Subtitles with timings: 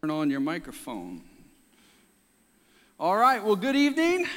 [0.00, 1.24] Turn on your microphone.
[3.00, 4.28] All right, well, good evening.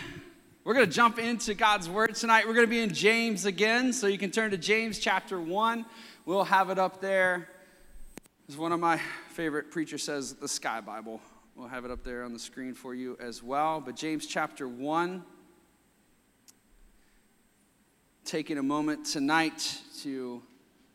[0.63, 2.47] We're going to jump into God's Word tonight.
[2.47, 5.85] We're going to be in James again, so you can turn to James chapter 1.
[6.25, 7.47] We'll have it up there.
[8.49, 8.99] As one of my
[9.33, 11.21] favorite preachers says, the Sky Bible.
[11.55, 13.81] We'll have it up there on the screen for you as well.
[13.81, 15.23] But James chapter 1,
[18.25, 20.41] taking a moment tonight to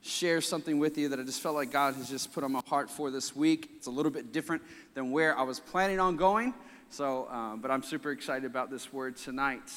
[0.07, 2.63] share something with you that I just felt like God has just put on my
[2.67, 3.71] heart for this week.
[3.77, 4.63] It's a little bit different
[4.95, 6.55] than where I was planning on going.
[6.91, 9.73] So, uh, but I'm super excited about this word tonight.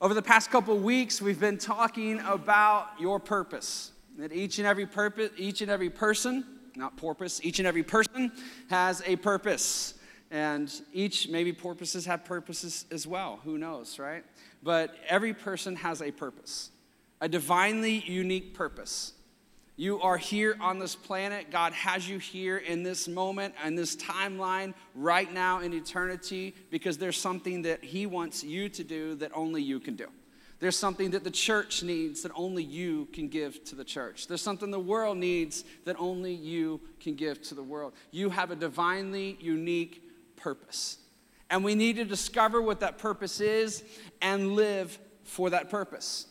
[0.00, 3.92] Over the past couple weeks, we've been talking about your purpose.
[4.18, 6.44] That each and every purpose, each and every person,
[6.76, 8.30] not porpoise, each and every person
[8.68, 9.94] has a purpose.
[10.30, 13.40] And each, maybe porpoises have purposes as well.
[13.44, 14.24] Who knows, right?
[14.62, 16.70] But every person has a purpose
[17.20, 19.12] a divinely unique purpose.
[19.78, 21.50] You are here on this planet.
[21.50, 26.96] God has you here in this moment and this timeline right now in eternity because
[26.96, 30.06] there's something that He wants you to do that only you can do.
[30.60, 34.26] There's something that the church needs that only you can give to the church.
[34.26, 37.92] There's something the world needs that only you can give to the world.
[38.10, 40.02] You have a divinely unique
[40.36, 40.96] purpose.
[41.50, 43.84] And we need to discover what that purpose is
[44.22, 46.26] and live for that purpose.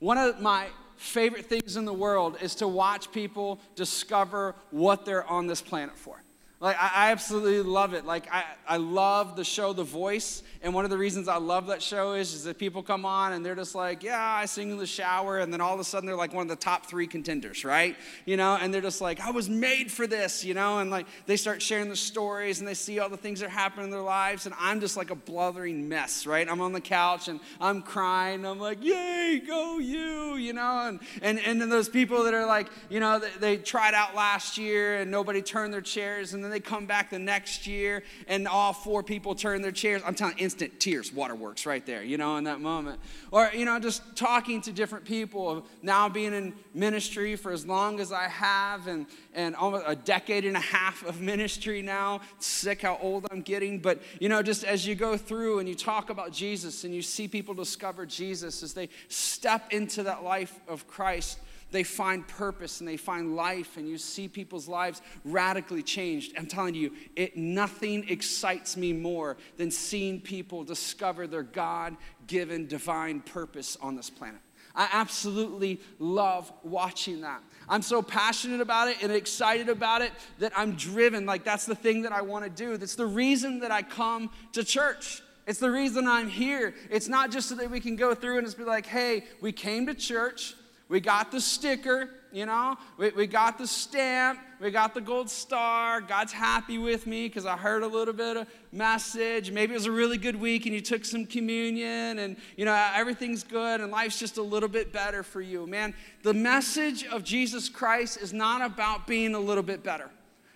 [0.00, 5.26] One of my favorite things in the world is to watch people discover what they're
[5.26, 6.22] on this planet for.
[6.60, 8.04] Like, I, absolutely love it.
[8.04, 10.42] Like, I, I love the show The Voice.
[10.60, 13.32] And one of the reasons I love that show is, is that people come on
[13.32, 15.38] and they're just like, yeah, I sing in the shower.
[15.38, 17.96] And then all of a sudden they're like one of the top three contenders, right?
[18.26, 20.80] You know, and they're just like, I was made for this, you know?
[20.80, 23.82] And like, they start sharing the stories and they see all the things that happen
[23.82, 24.44] in their lives.
[24.44, 26.46] And I'm just like a blubbering mess, right?
[26.46, 28.44] I'm on the couch and I'm crying.
[28.44, 30.88] I'm like, yay, go you, you know?
[30.88, 34.14] And, and, and then those people that are like, you know, they, they tried out
[34.14, 36.34] last year and nobody turned their chairs.
[36.34, 40.02] And then they come back the next year and all four people turn their chairs.
[40.04, 43.00] I'm telling instant tears, waterworks right there, you know, in that moment.
[43.30, 48.00] Or, you know, just talking to different people, now being in ministry for as long
[48.00, 52.20] as I have and, and almost a decade and a half of ministry now.
[52.38, 53.78] Sick how old I'm getting.
[53.78, 57.02] But, you know, just as you go through and you talk about Jesus and you
[57.02, 61.38] see people discover Jesus as they step into that life of Christ,
[61.70, 66.46] they find purpose and they find life and you see people's lives radically changed i'm
[66.46, 73.76] telling you it nothing excites me more than seeing people discover their god-given divine purpose
[73.80, 74.40] on this planet
[74.74, 77.42] I absolutely love watching that.
[77.68, 81.26] I'm so passionate about it and excited about it that I'm driven.
[81.26, 82.76] Like, that's the thing that I want to do.
[82.76, 85.22] That's the reason that I come to church.
[85.46, 86.74] It's the reason I'm here.
[86.90, 89.52] It's not just so that we can go through and just be like, hey, we
[89.52, 90.54] came to church,
[90.90, 95.30] we got the sticker, you know, we, we got the stamp, we got the gold
[95.30, 96.00] star.
[96.00, 99.52] God's happy with me because I heard a little bit of message.
[99.52, 102.74] Maybe it was a really good week and you took some communion and, you know,
[102.94, 105.64] everything's good and life's just a little bit better for you.
[105.64, 110.10] Man, the message of Jesus Christ is not about being a little bit better.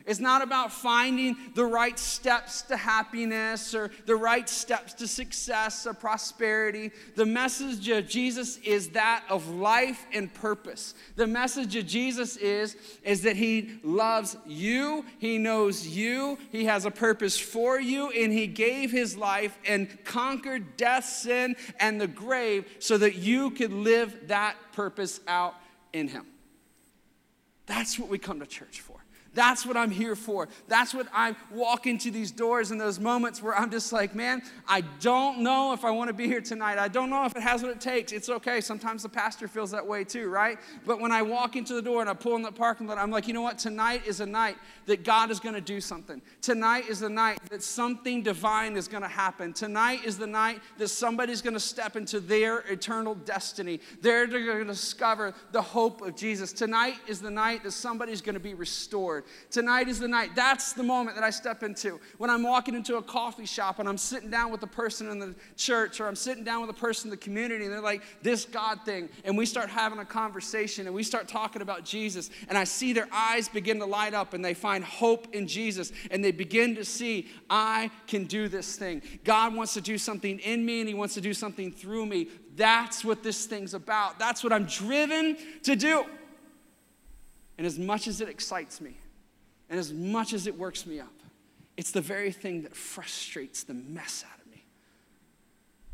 [0.06, 5.86] It's not about finding the right steps to happiness or the right steps to success
[5.86, 6.90] or prosperity.
[7.16, 10.94] The message of Jesus is that of life and purpose.
[11.16, 16.84] The message of Jesus is, is that He loves you, He knows you, He has
[16.84, 22.08] a purpose for you, and He gave His life and conquered death, sin, and the
[22.08, 25.54] grave so that you could live that purpose out
[25.94, 26.26] in Him.
[27.64, 28.93] That's what we come to church for.
[29.34, 30.48] That's what I'm here for.
[30.68, 34.42] That's what I walk into these doors in those moments where I'm just like, man,
[34.68, 36.78] I don't know if I want to be here tonight.
[36.78, 38.12] I don't know if it has what it takes.
[38.12, 38.60] It's okay.
[38.60, 40.58] Sometimes the pastor feels that way too, right?
[40.86, 43.10] But when I walk into the door and I pull in the parking lot, I'm
[43.10, 43.58] like, you know what?
[43.58, 44.56] Tonight is a night
[44.86, 46.22] that God is going to do something.
[46.40, 49.52] Tonight is the night that something divine is going to happen.
[49.52, 53.80] Tonight is the night that somebody's going to step into their eternal destiny.
[54.00, 56.52] They're going to discover the hope of Jesus.
[56.52, 59.23] Tonight is the night that somebody's going to be restored.
[59.50, 60.30] Tonight is the night.
[60.34, 62.00] That's the moment that I step into.
[62.18, 65.18] When I'm walking into a coffee shop and I'm sitting down with a person in
[65.18, 68.02] the church or I'm sitting down with a person in the community and they're like,
[68.22, 69.08] this God thing.
[69.24, 72.30] And we start having a conversation and we start talking about Jesus.
[72.48, 75.92] And I see their eyes begin to light up and they find hope in Jesus
[76.10, 79.02] and they begin to see, I can do this thing.
[79.24, 82.28] God wants to do something in me and He wants to do something through me.
[82.56, 84.18] That's what this thing's about.
[84.18, 86.04] That's what I'm driven to do.
[87.58, 88.96] And as much as it excites me,
[89.70, 91.12] and as much as it works me up,
[91.76, 94.64] it's the very thing that frustrates the mess out of me.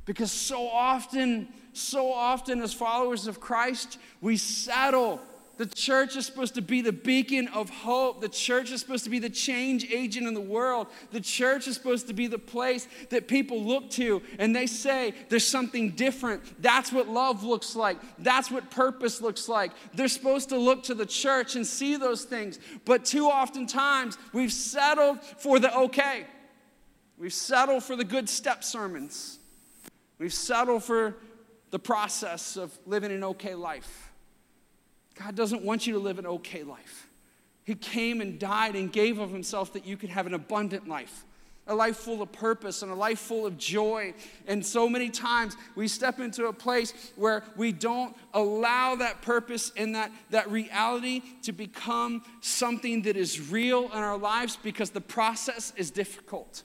[0.05, 5.21] Because so often, so often as followers of Christ, we settle
[5.61, 8.23] The church is supposed to be the beacon of hope.
[8.23, 10.87] The church is supposed to be the change agent in the world.
[11.11, 15.13] The church is supposed to be the place that people look to and they say,
[15.29, 16.63] There's something different.
[16.63, 17.99] That's what love looks like.
[18.19, 19.73] That's what purpose looks like.
[19.93, 22.59] They're supposed to look to the church and see those things.
[22.87, 26.25] But too often times, we've settled for the okay.
[27.19, 29.39] We've settled for the good step sermons.
[30.19, 31.17] We've settled for
[31.71, 34.10] the process of living an okay life.
[35.15, 37.09] God doesn't want you to live an okay life.
[37.65, 41.25] He came and died and gave of himself that you could have an abundant life,
[41.67, 44.15] a life full of purpose and a life full of joy.
[44.47, 49.73] And so many times we step into a place where we don't allow that purpose
[49.77, 55.01] and that, that reality to become something that is real in our lives because the
[55.01, 56.63] process is difficult.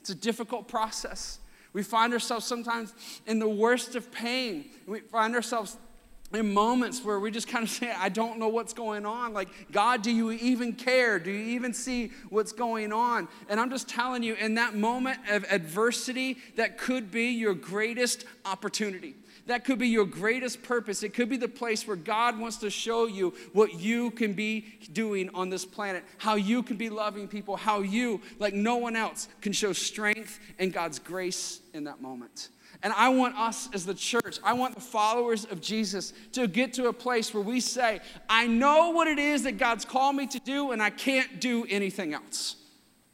[0.00, 1.38] It's a difficult process.
[1.72, 2.94] We find ourselves sometimes
[3.26, 4.66] in the worst of pain.
[4.86, 5.76] We find ourselves
[6.34, 9.32] in moments where we just kind of say, I don't know what's going on.
[9.32, 11.18] Like, God, do you even care?
[11.18, 13.28] Do you even see what's going on?
[13.48, 18.24] And I'm just telling you, in that moment of adversity, that could be your greatest
[18.44, 19.14] opportunity.
[19.46, 21.02] That could be your greatest purpose.
[21.02, 24.64] It could be the place where God wants to show you what you can be
[24.92, 28.96] doing on this planet, how you can be loving people, how you, like no one
[28.96, 32.48] else, can show strength and God's grace in that moment.
[32.84, 36.74] And I want us as the church, I want the followers of Jesus to get
[36.74, 40.26] to a place where we say, I know what it is that God's called me
[40.26, 42.56] to do, and I can't do anything else.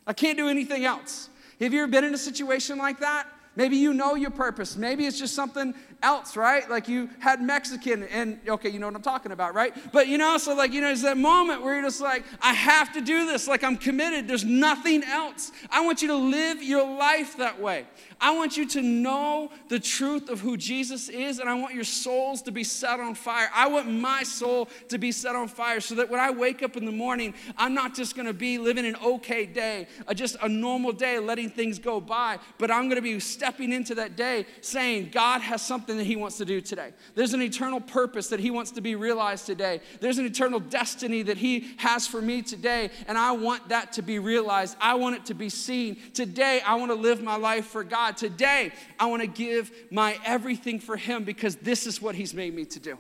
[0.08, 1.31] I can't do anything else.
[1.61, 3.28] Have you ever been in a situation like that?
[3.55, 4.76] Maybe you know your purpose.
[4.76, 6.69] Maybe it's just something else, right?
[6.69, 9.75] Like you had Mexican, and okay, you know what I'm talking about, right?
[9.93, 12.52] But you know, so like, you know, it's that moment where you're just like, I
[12.52, 13.47] have to do this.
[13.47, 14.29] Like I'm committed.
[14.29, 15.52] There's nothing else.
[15.70, 17.87] I want you to live your life that way.
[18.20, 21.85] I want you to know the truth of who Jesus is, and I want your
[21.85, 23.50] souls to be set on fire.
[23.55, 26.76] I want my soul to be set on fire so that when I wake up
[26.76, 30.49] in the morning, I'm not just gonna be living an okay day, uh, just a
[30.49, 35.11] normal day, letting things go by, but I'm gonna be stepping into that day saying,
[35.12, 36.92] God has something that He wants to do today.
[37.14, 39.81] There's an eternal purpose that He wants to be realized today.
[40.00, 44.02] There's an eternal destiny that He has for me today, and I want that to
[44.02, 44.76] be realized.
[44.81, 45.96] I want it to be seen.
[46.14, 47.84] Today, I wanna live my life for.
[47.84, 52.32] God, today I want to give my everything for Him because this is what He's
[52.32, 52.98] made me to do.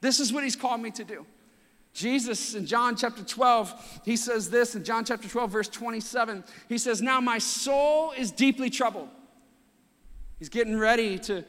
[0.00, 1.26] This is what He's called me to do.
[1.92, 6.44] Jesus in John chapter 12, he says this in John chapter 12, verse 27.
[6.68, 9.08] He says, Now my soul is deeply troubled.
[10.38, 11.44] He's getting ready to,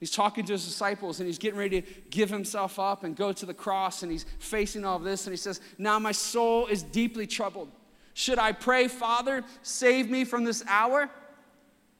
[0.00, 3.32] he's talking to his disciples and he's getting ready to give himself up and go
[3.32, 5.26] to the cross and he's facing all this.
[5.26, 7.70] And he says, Now my soul is deeply troubled.
[8.14, 11.10] Should I pray, Father, save me from this hour?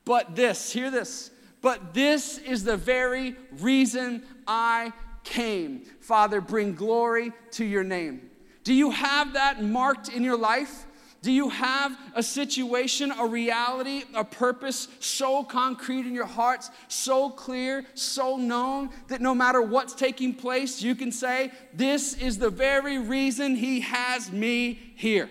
[0.05, 1.31] But this, hear this,
[1.61, 4.93] but this is the very reason I
[5.25, 5.85] came.
[6.01, 8.31] Father, bring glory to your name.
[8.63, 10.87] Do you have that marked in your life?
[11.25, 17.31] Do you have a situation, a reality, a purpose so concrete in your hearts, so
[17.31, 22.51] clear, so known that no matter what's taking place, you can say, This is the
[22.51, 25.31] very reason He has me here?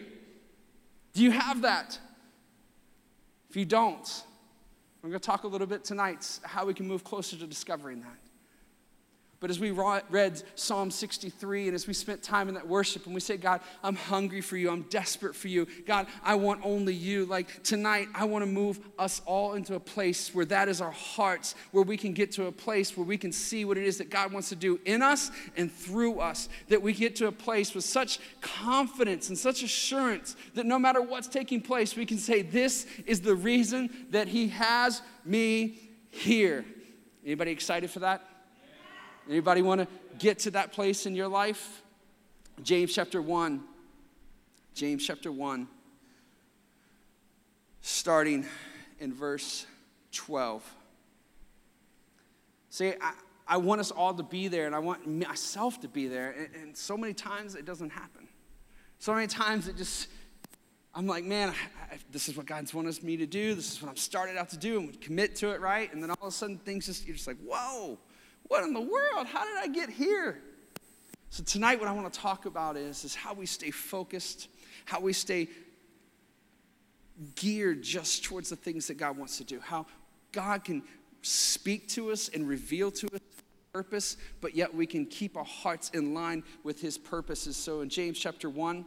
[1.13, 1.99] Do you have that?
[3.51, 4.23] If you don't,
[5.03, 8.01] we're going to talk a little bit tonight how we can move closer to discovering
[8.01, 8.22] that.
[9.43, 13.13] But as we read Psalm 63 and as we spent time in that worship and
[13.13, 14.71] we say, God, I'm hungry for you.
[14.71, 15.67] I'm desperate for you.
[15.85, 17.25] God, I want only you.
[17.25, 20.91] Like tonight, I want to move us all into a place where that is our
[20.91, 23.97] hearts, where we can get to a place where we can see what it is
[23.97, 26.47] that God wants to do in us and through us.
[26.69, 31.01] That we get to a place with such confidence and such assurance that no matter
[31.01, 35.79] what's taking place, we can say, This is the reason that He has me
[36.11, 36.63] here.
[37.25, 38.25] Anybody excited for that?
[39.29, 39.87] Anybody want to
[40.19, 41.81] get to that place in your life?
[42.61, 43.63] James chapter 1.
[44.73, 45.67] James chapter 1,
[47.81, 48.45] starting
[48.99, 49.67] in verse
[50.11, 50.67] 12.
[52.71, 53.13] See, I,
[53.47, 56.31] I want us all to be there, and I want myself to be there.
[56.31, 58.27] And, and so many times it doesn't happen.
[58.97, 60.07] So many times it just,
[60.95, 63.53] I'm like, man, I, I, this is what God's wanted me to do.
[63.53, 65.93] This is what I'm started out to do, and would commit to it, right?
[65.93, 67.99] And then all of a sudden things just, you're just like, whoa
[68.47, 69.27] what in the world?
[69.27, 70.39] How did I get here?
[71.29, 74.49] So tonight what I want to talk about is, is how we stay focused,
[74.85, 75.49] how we stay
[77.35, 79.85] geared just towards the things that God wants to do, how
[80.31, 80.83] God can
[81.21, 83.21] speak to us and reveal to us
[83.73, 87.57] purpose, but yet we can keep our hearts in line with his purposes.
[87.57, 88.85] So in James chapter 1,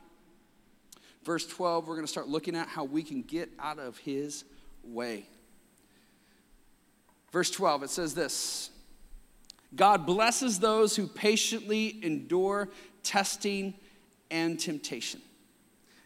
[1.24, 4.44] verse 12, we're going to start looking at how we can get out of his
[4.84, 5.26] way.
[7.32, 8.70] Verse 12, it says this
[9.76, 12.70] God blesses those who patiently endure
[13.02, 13.74] testing
[14.30, 15.20] and temptation.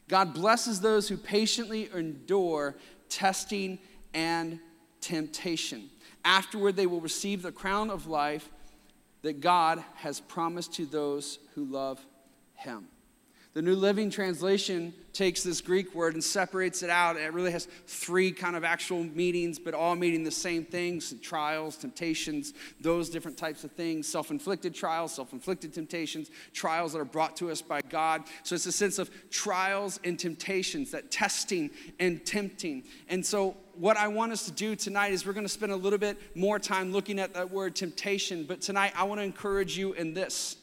[0.09, 2.75] God blesses those who patiently endure
[3.09, 3.79] testing
[4.13, 4.59] and
[5.01, 5.89] temptation.
[6.25, 8.51] Afterward, they will receive the crown of life
[9.23, 12.05] that God has promised to those who love
[12.55, 12.89] Him.
[13.53, 17.17] The New Living Translation takes this Greek word and separates it out.
[17.17, 21.77] It really has three kind of actual meanings, but all meaning the same things trials,
[21.77, 27.05] temptations, those different types of things self inflicted trials, self inflicted temptations, trials that are
[27.05, 28.23] brought to us by God.
[28.45, 32.85] So it's a sense of trials and temptations, that testing and tempting.
[33.09, 35.77] And so what I want us to do tonight is we're going to spend a
[35.77, 39.77] little bit more time looking at that word temptation, but tonight I want to encourage
[39.77, 40.57] you in this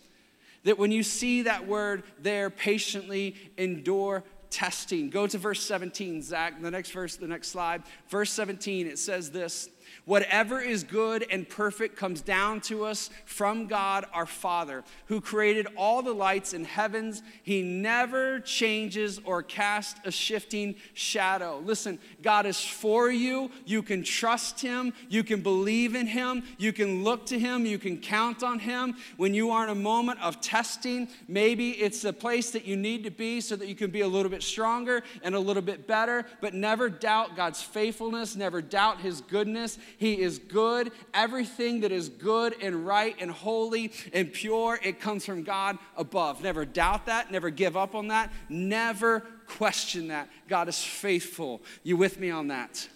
[0.68, 5.10] that when you see that word there, patiently endure testing.
[5.10, 7.84] Go to verse 17, Zach, the next verse, the next slide.
[8.10, 9.70] Verse 17, it says this
[10.08, 15.68] Whatever is good and perfect comes down to us from God our Father, who created
[15.76, 17.22] all the lights in heavens.
[17.44, 21.62] He never changes or casts a shifting shadow.
[21.66, 23.52] Listen, God is for you.
[23.66, 24.94] You can trust Him.
[25.10, 26.44] You can believe in Him.
[26.58, 27.66] You can look to Him.
[27.66, 28.96] You can count on Him.
[29.18, 33.04] When you are in a moment of testing, maybe it's the place that you need
[33.04, 35.86] to be so that you can be a little bit stronger and a little bit
[35.86, 39.78] better, but never doubt God's faithfulness, never doubt His goodness.
[39.98, 40.92] He is good.
[41.14, 46.42] Everything that is good and right and holy and pure, it comes from God above.
[46.42, 47.32] Never doubt that.
[47.32, 48.32] Never give up on that.
[48.48, 50.30] Never question that.
[50.48, 51.62] God is faithful.
[51.84, 52.88] You with me on that?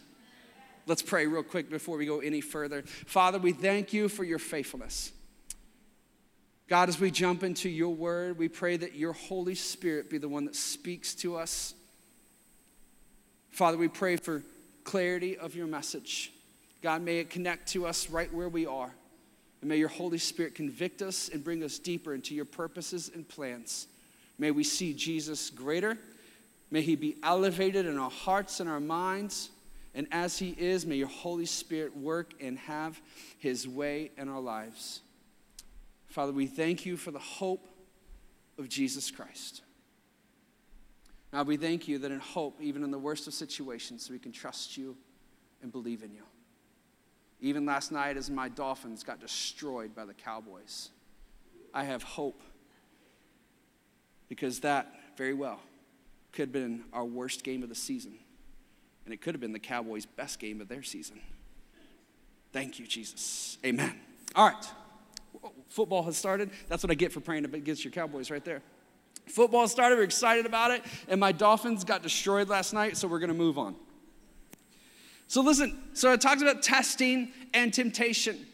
[0.85, 2.83] Let's pray real quick before we go any further.
[2.83, 5.11] Father, we thank you for your faithfulness.
[6.67, 10.29] God, as we jump into your word, we pray that your Holy Spirit be the
[10.29, 11.73] one that speaks to us.
[13.49, 14.43] Father, we pray for
[14.83, 16.31] clarity of your message.
[16.81, 18.91] God, may it connect to us right where we are.
[19.61, 23.27] And may your Holy Spirit convict us and bring us deeper into your purposes and
[23.27, 23.87] plans.
[24.39, 25.97] May we see Jesus greater.
[26.71, 29.49] May he be elevated in our hearts and our minds.
[29.93, 32.99] And as he is, may your Holy Spirit work and have
[33.37, 35.01] his way in our lives.
[36.07, 37.67] Father, we thank you for the hope
[38.57, 39.61] of Jesus Christ.
[41.31, 44.31] Now, we thank you that in hope, even in the worst of situations, we can
[44.31, 44.97] trust you
[45.61, 46.23] and believe in you.
[47.41, 50.89] Even last night, as my Dolphins got destroyed by the Cowboys,
[51.73, 52.41] I have hope
[54.29, 55.59] because that very well
[56.31, 58.13] could have been our worst game of the season.
[59.05, 61.19] And it could have been the Cowboys' best game of their season.
[62.53, 63.57] Thank you, Jesus.
[63.65, 63.99] Amen.
[64.35, 64.71] All right.
[65.69, 66.51] Football has started.
[66.67, 68.61] That's what I get for praying against your Cowboys right there.
[69.27, 69.97] Football started.
[69.97, 70.83] We're excited about it.
[71.07, 73.75] And my Dolphins got destroyed last night, so we're going to move on.
[75.31, 78.45] So, listen, so it talks about testing and temptation.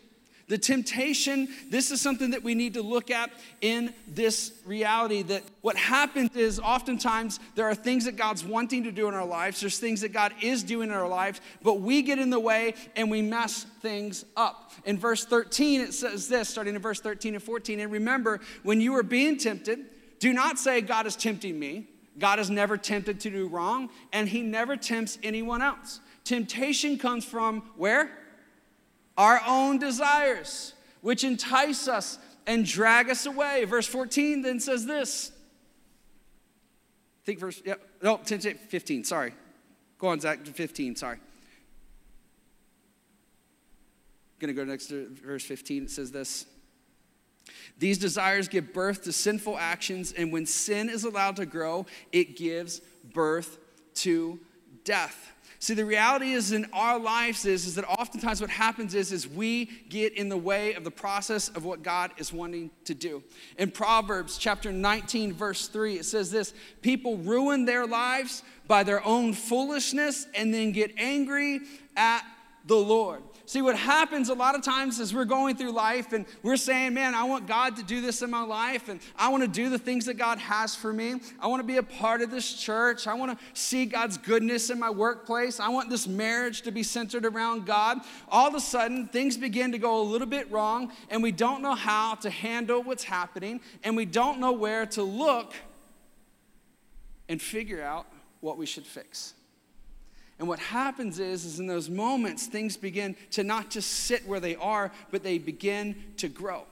[0.48, 3.32] The temptation, this is something that we need to look at
[3.62, 8.92] in this reality that what happens is oftentimes there are things that God's wanting to
[8.92, 12.04] do in our lives, there's things that God is doing in our lives, but we
[12.04, 14.72] get in the way and we mess things up.
[14.86, 17.80] In verse 13, it says this, starting in verse 13 and 14.
[17.80, 19.80] And remember, when you are being tempted,
[20.20, 21.88] do not say, God is tempting me.
[22.20, 26.02] God is never tempted to do wrong, and He never tempts anyone else.
[26.28, 28.12] Temptation comes from where?
[29.18, 33.64] Our own desires, which entice us and drag us away.
[33.64, 35.32] Verse 14 then says this.
[37.24, 39.34] I think verse, yeah, no, 10, 15, sorry.
[40.00, 41.18] Go on, Zach, 15, sorry.
[44.40, 45.84] Gonna go next to verse 15.
[45.84, 46.46] It says this.
[47.80, 52.36] These desires give birth to sinful actions, and when sin is allowed to grow, it
[52.36, 52.82] gives
[53.14, 53.60] birth
[53.96, 54.42] to
[54.84, 55.32] death.
[55.60, 59.28] See, the reality is in our lives is, is that oftentimes what happens is, is
[59.28, 63.24] we get in the way of the process of what God is wanting to do.
[63.58, 69.04] In Proverbs chapter 19, verse 3, it says this people ruin their lives by their
[69.04, 71.62] own foolishness and then get angry
[71.96, 72.24] at
[72.68, 73.24] the Lord.
[73.46, 76.94] See, what happens a lot of times is we're going through life and we're saying,
[76.94, 79.70] man, I want God to do this in my life and I want to do
[79.70, 81.22] the things that God has for me.
[81.40, 83.08] I want to be a part of this church.
[83.08, 85.62] I want to see God's goodness in my workplace.
[85.62, 88.00] I want this marriage to be centered around God.
[88.28, 91.62] All of a sudden, things begin to go a little bit wrong and we don't
[91.62, 95.54] know how to handle what's happening and we don't know where to look
[97.30, 98.08] and figure out
[98.42, 99.36] what we should fix.
[100.40, 104.40] And what happens is, is in those moments, things begin to not just sit where
[104.40, 106.64] they are, but they begin to grow.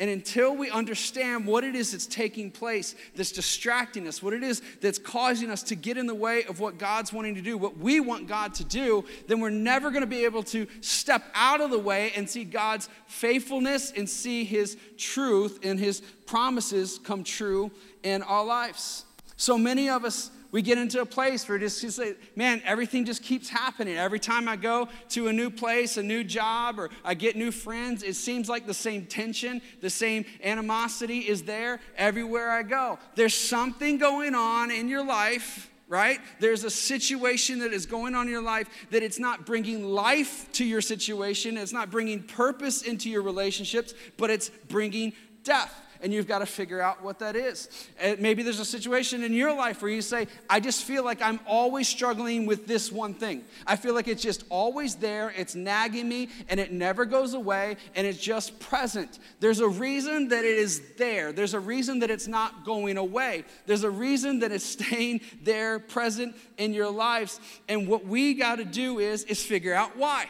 [0.00, 4.42] And until we understand what it is that's taking place, that's distracting us, what it
[4.42, 7.56] is that's causing us to get in the way of what God's wanting to do,
[7.56, 11.22] what we want God to do, then we're never going to be able to step
[11.32, 16.98] out of the way and see God's faithfulness and see His truth and His promises
[16.98, 17.70] come true
[18.02, 19.04] in our lives.
[19.36, 23.04] So many of us we get into a place where just, just say, man, everything
[23.04, 23.96] just keeps happening.
[23.96, 27.50] Every time I go to a new place, a new job, or I get new
[27.50, 33.00] friends, it seems like the same tension, the same animosity is there everywhere I go.
[33.16, 36.18] There's something going on in your life right?
[36.40, 40.50] There's a situation that is going on in your life that it's not bringing life
[40.52, 46.12] to your situation, it's not bringing purpose into your relationships, but it's bringing death and
[46.12, 47.68] you've got to figure out what that is.
[47.98, 51.22] And maybe there's a situation in your life where you say, I just feel like
[51.22, 53.42] I'm always struggling with this one thing.
[53.66, 57.78] I feel like it's just always there, it's nagging me, and it never goes away,
[57.94, 59.18] and it's just present.
[59.40, 63.44] There's a reason that it is there, there's a reason that it's not going away,
[63.64, 67.40] there's a reason that it's staying there, present in your lives.
[67.66, 70.26] And what we got to do is, is figure out why.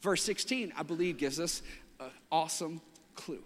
[0.00, 1.62] Verse 16, I believe, gives us
[2.00, 2.80] an awesome
[3.14, 3.44] clue.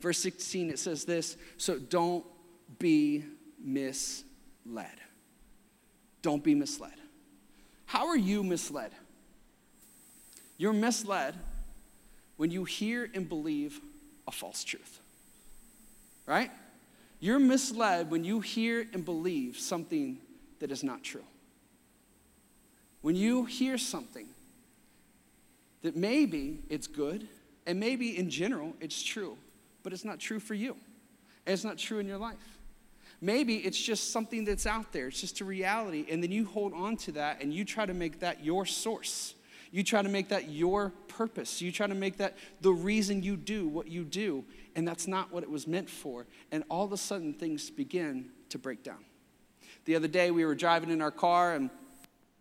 [0.00, 2.24] Verse 16, it says this So don't
[2.78, 3.24] be
[3.62, 4.24] misled.
[6.22, 6.94] Don't be misled.
[7.86, 8.92] How are you misled?
[10.56, 11.34] You're misled
[12.36, 13.80] when you hear and believe
[14.26, 15.00] a false truth,
[16.26, 16.50] right?
[17.20, 20.18] You're misled when you hear and believe something
[20.60, 21.24] that is not true.
[23.00, 24.28] When you hear something
[25.82, 27.26] that maybe it's good,
[27.66, 29.36] and maybe in general it's true,
[29.82, 30.76] but it's not true for you.
[31.46, 32.58] And it's not true in your life.
[33.20, 36.74] Maybe it's just something that's out there, it's just a reality, and then you hold
[36.74, 39.34] on to that and you try to make that your source.
[39.70, 41.62] You try to make that your purpose.
[41.62, 44.44] You try to make that the reason you do what you do,
[44.76, 46.26] and that's not what it was meant for.
[46.50, 49.04] And all of a sudden, things begin to break down.
[49.86, 51.70] The other day, we were driving in our car, and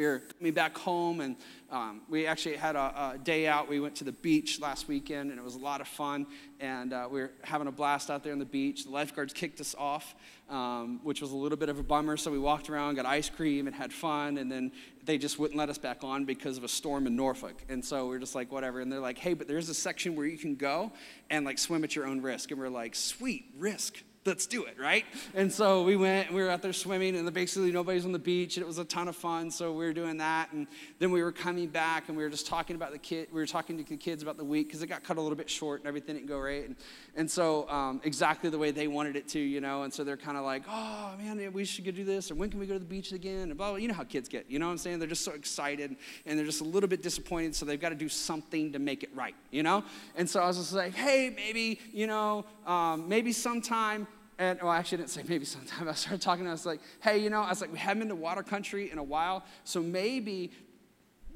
[0.01, 1.35] we were coming back home, and
[1.69, 3.69] um, we actually had a, a, day out.
[3.69, 6.25] We went to the beach last weekend, and it was a lot of fun.
[6.59, 8.85] And uh, we were having a blast out there on the beach.
[8.85, 10.15] The lifeguards kicked us off,
[10.49, 12.17] um, which was a little bit of a bummer.
[12.17, 14.39] So we walked around, got ice cream, and had fun.
[14.39, 14.71] And then
[15.05, 17.61] they just wouldn't let us back on because of a storm in Norfolk.
[17.69, 18.81] And so we are just like, whatever.
[18.81, 20.91] And they're like, hey, but there's a section where you can go
[21.29, 22.49] and like swim at your own risk.
[22.49, 25.03] And we're like, sweet risk let's do it, right?
[25.33, 28.55] And so we went, we were out there swimming, and basically nobody's on the beach,
[28.57, 29.49] and it was a ton of fun.
[29.49, 30.67] So we were doing that, and
[30.99, 33.29] then we were coming back, and we were just talking about the kid.
[33.31, 35.35] We were talking to the kids about the week because it got cut a little
[35.35, 36.67] bit short, and everything didn't go right.
[36.67, 36.75] And,
[37.15, 39.83] and so um, exactly the way they wanted it to, you know.
[39.83, 42.51] And so they're kind of like, oh man, we should go do this, or when
[42.51, 43.49] can we go to the beach again?
[43.49, 43.77] And blah, blah.
[43.77, 44.99] You know how kids get, you know what I'm saying?
[44.99, 45.95] They're just so excited,
[46.27, 49.01] and they're just a little bit disappointed, so they've got to do something to make
[49.01, 49.83] it right, you know.
[50.15, 54.07] And so I was just like, hey, maybe, you know, um, maybe sometime
[54.41, 55.87] and well, actually, I didn't say maybe sometime.
[55.87, 58.09] I started talking, I was like, hey, you know, I was like, we haven't been
[58.09, 60.51] to water country in a while, so maybe,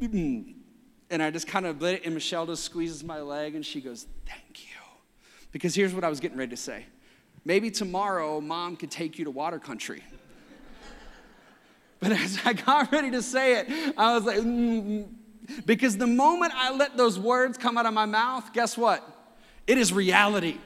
[0.01, 0.55] and
[1.11, 4.07] I just kind of let it, and Michelle just squeezes my leg, and she goes,
[4.25, 4.81] thank you.
[5.51, 6.83] Because here's what I was getting ready to say.
[7.45, 10.03] Maybe tomorrow, mom could take you to water country.
[11.99, 15.07] but as I got ready to say it, I was like, mm
[15.63, 19.07] because the moment I let those words come out of my mouth, guess what?
[19.67, 20.57] It is reality.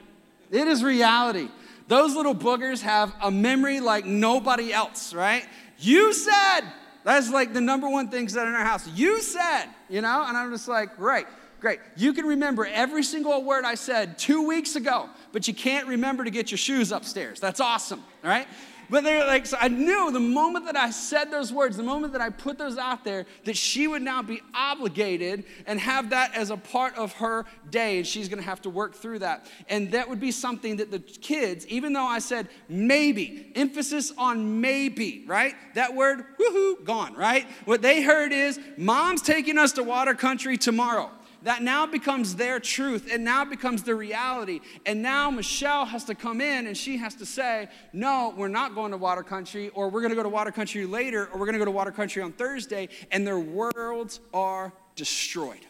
[0.51, 1.49] It is reality.
[1.89, 5.43] Those little boogers have a memory like nobody else, right?
[5.79, 6.61] You said,
[7.03, 8.87] that's like the number one thing said in our house.
[8.89, 10.23] You said, you know?
[10.27, 11.25] And I'm just like, right,
[11.59, 11.79] great.
[11.97, 16.23] You can remember every single word I said two weeks ago, but you can't remember
[16.23, 17.39] to get your shoes upstairs.
[17.39, 18.45] That's awesome, right?
[18.89, 22.13] But they're like, so I knew the moment that I said those words, the moment
[22.13, 26.35] that I put those out there, that she would now be obligated and have that
[26.35, 29.45] as a part of her day, and she's gonna have to work through that.
[29.67, 34.61] And that would be something that the kids, even though I said maybe, emphasis on
[34.61, 35.53] maybe, right?
[35.75, 37.45] That word, woohoo, gone, right?
[37.65, 41.11] What they heard is, mom's taking us to water country tomorrow
[41.43, 43.11] that now becomes their truth.
[43.11, 44.59] It now becomes the reality.
[44.85, 48.75] And now Michelle has to come in and she has to say, No, we're not
[48.75, 51.45] going to water country, or we're going to go to water country later, or we're
[51.45, 52.89] going to go to water country on Thursday.
[53.11, 55.65] And their worlds are destroyed.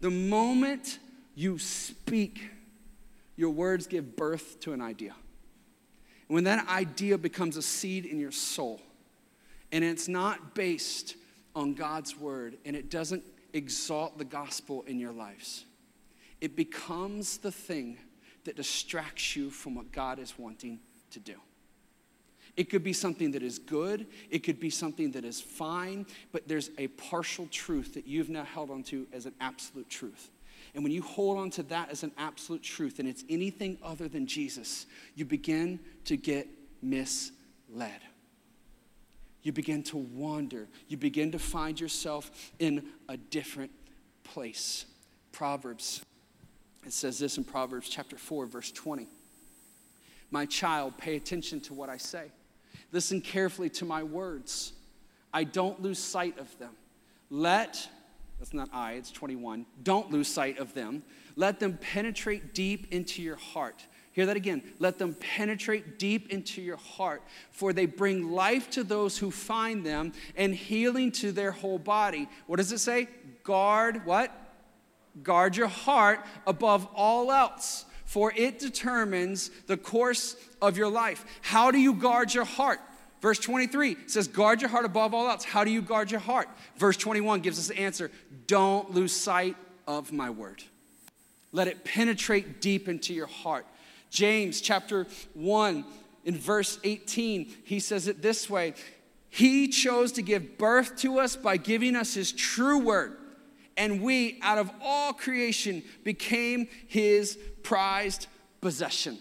[0.00, 0.98] The moment
[1.34, 2.50] you speak,
[3.36, 5.14] your words give birth to an idea.
[6.28, 8.80] And when that idea becomes a seed in your soul,
[9.72, 11.16] and it's not based
[11.54, 13.24] on God's word, and it doesn't
[13.56, 15.64] exalt the gospel in your lives,
[16.40, 17.98] it becomes the thing
[18.44, 21.34] that distracts you from what God is wanting to do.
[22.56, 26.48] It could be something that is good, it could be something that is fine, but
[26.48, 30.30] there's a partial truth that you've now held onto as an absolute truth.
[30.74, 34.08] And when you hold on to that as an absolute truth and it's anything other
[34.08, 36.48] than Jesus, you begin to get
[36.82, 38.00] misled.
[39.46, 40.66] You begin to wander.
[40.88, 43.70] You begin to find yourself in a different
[44.24, 44.86] place.
[45.30, 46.02] Proverbs,
[46.84, 49.06] it says this in Proverbs chapter 4, verse 20.
[50.32, 52.24] My child, pay attention to what I say.
[52.90, 54.72] Listen carefully to my words.
[55.32, 56.72] I don't lose sight of them.
[57.30, 57.88] Let
[58.40, 59.64] that's not I, it's 21.
[59.84, 61.04] Don't lose sight of them.
[61.36, 63.86] Let them penetrate deep into your heart.
[64.16, 64.62] Hear that again.
[64.78, 69.84] Let them penetrate deep into your heart, for they bring life to those who find
[69.84, 72.26] them and healing to their whole body.
[72.46, 73.08] What does it say?
[73.44, 74.32] Guard what?
[75.22, 81.26] Guard your heart above all else, for it determines the course of your life.
[81.42, 82.80] How do you guard your heart?
[83.20, 85.44] Verse 23 says, Guard your heart above all else.
[85.44, 86.48] How do you guard your heart?
[86.78, 88.10] Verse 21 gives us the answer
[88.46, 90.62] Don't lose sight of my word.
[91.52, 93.66] Let it penetrate deep into your heart.
[94.10, 95.84] James chapter 1,
[96.24, 98.74] in verse 18, he says it this way
[99.28, 103.16] He chose to give birth to us by giving us his true word.
[103.78, 108.26] And we, out of all creation, became his prized
[108.60, 109.18] possession.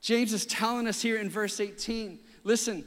[0.00, 2.84] James is telling us here in verse 18 listen,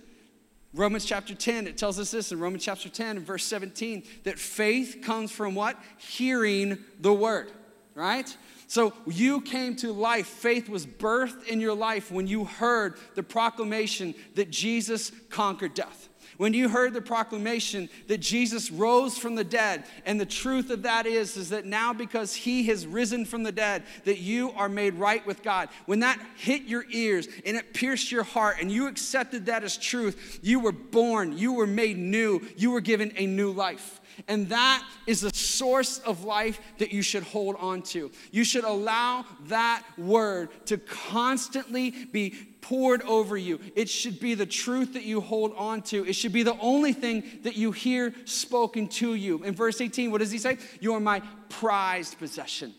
[0.74, 4.40] Romans chapter 10, it tells us this in Romans chapter 10 and verse 17 that
[4.40, 5.78] faith comes from what?
[5.98, 7.52] Hearing the word,
[7.96, 8.36] right?
[8.68, 10.28] So you came to life.
[10.28, 16.10] Faith was birthed in your life when you heard the proclamation that Jesus conquered death.
[16.38, 20.84] When you heard the proclamation that Jesus rose from the dead, and the truth of
[20.84, 24.70] that is, is that now because he has risen from the dead, that you are
[24.70, 25.70] made right with God.
[25.86, 29.78] When that hit your ears and it pierced your heart and you accepted that as
[29.78, 34.02] truth, you were born, you were made new, you were given a new life.
[34.28, 38.12] And that is the source of life that you should hold on to.
[38.32, 43.60] You should allow that word to constantly be poured over you.
[43.76, 46.04] It should be the truth that you hold on to.
[46.06, 49.44] It should be the only thing that you hear spoken to you.
[49.44, 50.58] In verse 18, what does he say?
[50.80, 52.74] You are my prized possession.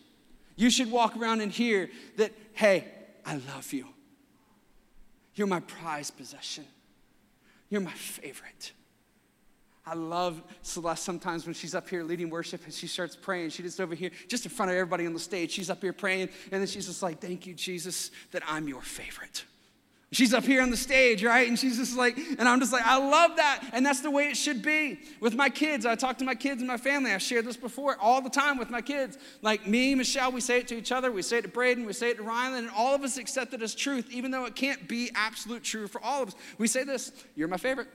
[0.57, 2.87] You should walk around and hear that, hey,
[3.25, 3.85] I love you.
[5.35, 6.65] You're my prized possession.
[7.69, 8.73] You're my favorite.
[9.85, 13.51] I love Celeste sometimes when she's up here leading worship and she starts praying.
[13.51, 15.93] She just over here, just in front of everybody on the stage, she's up here
[15.93, 19.45] praying, and then she's just like, Thank you, Jesus, that I'm your favorite.
[20.15, 21.45] She's up here on the stage, right?
[21.45, 23.61] And she's just like, and I'm just like, I love that.
[23.73, 24.97] And that's the way it should be.
[25.19, 27.11] With my kids, I talk to my kids and my family.
[27.11, 29.17] I shared this before all the time with my kids.
[29.41, 31.11] Like me, Michelle, we say it to each other.
[31.11, 31.85] We say it to Braden.
[31.85, 32.59] We say it to Rylan.
[32.59, 35.85] And all of us accept it as truth, even though it can't be absolute true
[35.85, 36.35] for all of us.
[36.57, 37.89] We say this You're my favorite.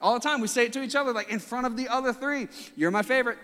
[0.00, 2.12] All the time, we say it to each other, like in front of the other
[2.12, 2.46] three.
[2.76, 3.38] You're my favorite.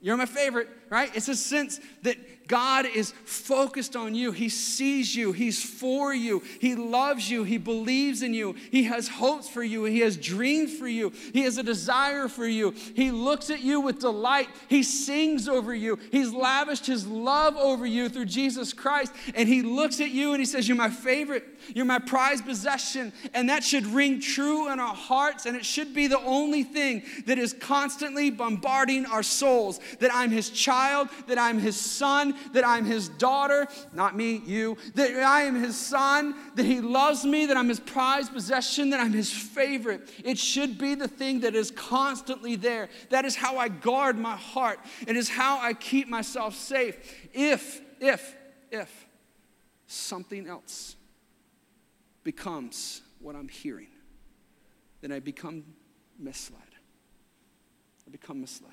[0.00, 1.10] You're my favorite, right?
[1.14, 2.16] It's a sense that
[2.48, 4.30] God is focused on you.
[4.30, 5.32] He sees you.
[5.32, 6.42] He's for you.
[6.60, 7.44] He loves you.
[7.44, 8.54] He believes in you.
[8.70, 9.84] He has hopes for you.
[9.84, 11.12] He has dreams for you.
[11.32, 12.72] He has a desire for you.
[12.94, 14.48] He looks at you with delight.
[14.68, 15.98] He sings over you.
[16.12, 19.12] He's lavished his love over you through Jesus Christ.
[19.34, 21.44] And he looks at you and he says, You're my favorite.
[21.74, 23.12] You're my prized possession.
[23.34, 25.46] And that should ring true in our hearts.
[25.46, 30.30] And it should be the only thing that is constantly bombarding our souls that I'm
[30.30, 35.42] his child, that I'm his son, that I'm his daughter, not me, you, that I
[35.42, 39.32] am his son, that he loves me, that I'm his prized possession, that I'm his
[39.32, 40.08] favorite.
[40.24, 42.88] It should be the thing that is constantly there.
[43.10, 44.78] That is how I guard my heart.
[45.06, 46.96] It is how I keep myself safe.
[47.32, 48.34] If, if,
[48.70, 49.06] if
[49.86, 50.96] something else
[52.22, 53.88] becomes what I'm hearing,
[55.00, 55.64] then I become
[56.18, 56.60] misled.
[58.06, 58.72] I become misled.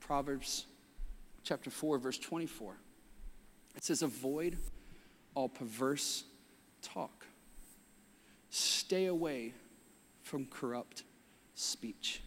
[0.00, 0.66] Proverbs
[1.46, 2.76] chapter 4, verse 24.
[3.76, 4.58] It says, Avoid
[5.34, 6.24] all perverse
[6.82, 7.24] talk,
[8.50, 9.54] stay away
[10.22, 11.04] from corrupt
[11.54, 12.20] speech.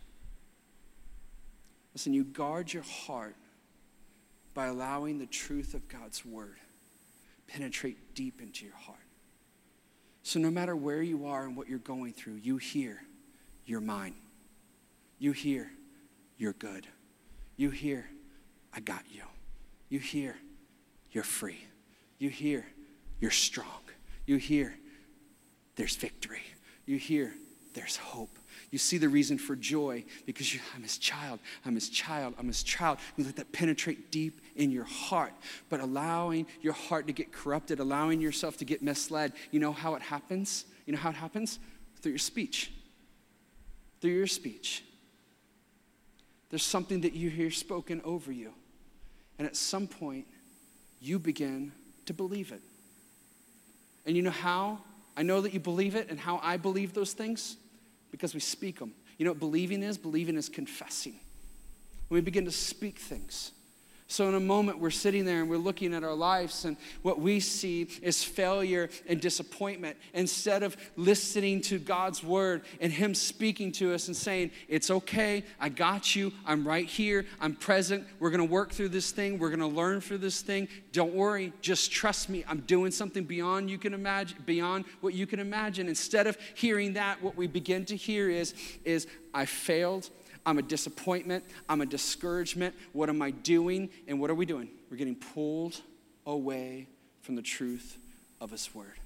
[1.93, 3.35] Listen, you guard your heart
[4.53, 6.57] by allowing the truth of God's word
[7.47, 8.99] penetrate deep into your heart.
[10.23, 13.01] So no matter where you are and what you're going through, you hear,
[13.65, 14.13] you're mine.
[15.17, 15.71] You hear,
[16.37, 16.85] you're good.
[17.57, 18.05] You hear,
[18.73, 19.23] I got you.
[19.89, 20.35] You hear,
[21.11, 21.63] you're free.
[22.17, 22.65] You hear,
[23.19, 23.65] you're strong.
[24.25, 24.75] You hear,
[25.75, 26.43] there's victory.
[26.85, 27.33] You hear,
[27.73, 28.37] there's hope.
[28.71, 31.39] You see the reason for joy because you, I'm his child.
[31.65, 32.35] I'm his child.
[32.37, 32.99] I'm his child.
[33.17, 35.33] You let that penetrate deep in your heart.
[35.69, 39.95] But allowing your heart to get corrupted, allowing yourself to get misled, you know how
[39.95, 40.65] it happens?
[40.85, 41.59] You know how it happens?
[42.01, 42.71] Through your speech.
[44.01, 44.83] Through your speech.
[46.49, 48.53] There's something that you hear spoken over you
[49.39, 50.27] And at some point,
[51.01, 51.71] you begin
[52.05, 52.61] to believe it.
[54.05, 54.79] And you know how
[55.17, 57.57] I know that you believe it and how I believe those things?
[58.11, 58.93] Because we speak them.
[59.17, 59.97] You know what believing is?
[59.97, 61.15] Believing is confessing.
[62.07, 63.51] When we begin to speak things.
[64.11, 67.21] So, in a moment, we're sitting there and we're looking at our lives, and what
[67.21, 69.97] we see is failure and disappointment.
[70.15, 75.43] Instead of listening to God's word and Him speaking to us and saying, It's okay,
[75.59, 79.51] I got you, I'm right here, I'm present, we're gonna work through this thing, we're
[79.51, 80.69] gonna learn through this thing.
[80.91, 85.27] Don't worry, just trust me, I'm doing something beyond you can imagine, beyond what you
[85.27, 85.87] can imagine.
[85.87, 90.09] Instead of hearing that, what we begin to hear is, is I failed,
[90.45, 91.43] I'm a disappointment.
[91.67, 92.75] I'm a discouragement.
[92.93, 93.89] What am I doing?
[94.07, 94.69] And what are we doing?
[94.89, 95.81] We're getting pulled
[96.25, 96.87] away
[97.21, 97.97] from the truth
[98.41, 98.99] of His Word.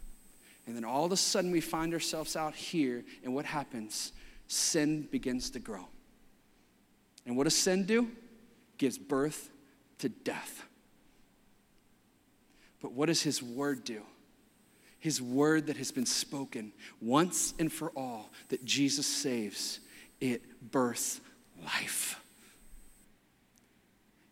[0.65, 4.13] And then all of a sudden we find ourselves out here, and what happens?
[4.47, 5.87] Sin begins to grow.
[7.25, 8.09] And what does sin do?
[8.77, 9.49] Gives birth
[9.99, 10.65] to death.
[12.81, 14.01] But what does His Word do?
[14.99, 19.79] His Word that has been spoken once and for all that Jesus saves
[20.21, 21.19] it births
[21.63, 22.19] life.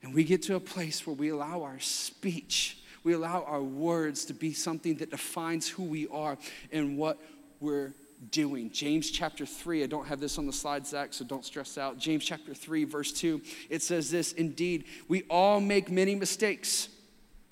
[0.04, 4.26] And we get to a place where we allow our speech, we allow our words
[4.26, 6.38] to be something that defines who we are
[6.72, 7.20] and what
[7.60, 7.94] we're
[8.30, 8.72] doing.
[8.72, 11.98] James chapter 3, I don't have this on the slide, Zach, so don't stress out.
[11.98, 16.89] James chapter 3, verse 2, it says this Indeed, we all make many mistakes.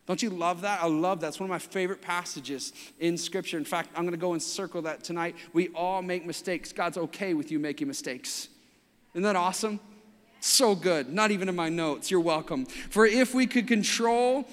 [0.05, 0.81] Don't you love that?
[0.81, 1.27] I love that.
[1.27, 3.59] It's one of my favorite passages in Scripture.
[3.59, 5.35] In fact, I'm going to go and circle that tonight.
[5.53, 6.73] We all make mistakes.
[6.73, 8.49] God's okay with you making mistakes.
[9.19, 9.81] Isn't that awesome?
[10.39, 11.11] So good.
[11.11, 12.09] Not even in my notes.
[12.09, 12.65] You're welcome.
[12.65, 14.47] For if we could control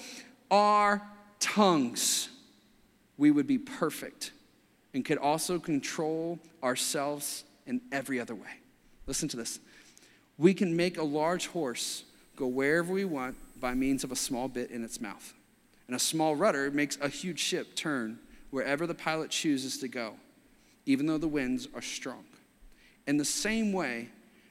[0.51, 1.01] our
[1.39, 2.31] tongues,
[3.17, 4.33] we would be perfect
[4.93, 8.59] and could also control ourselves in every other way.
[9.07, 9.61] Listen to this.
[10.37, 12.03] We can make a large horse
[12.35, 15.33] go wherever we want by means of a small bit in its mouth.
[15.87, 18.19] And a small rudder makes a huge ship turn
[18.51, 20.15] wherever the pilot chooses to go,
[20.87, 22.25] even though the winds are strong.
[23.07, 24.09] In the same way,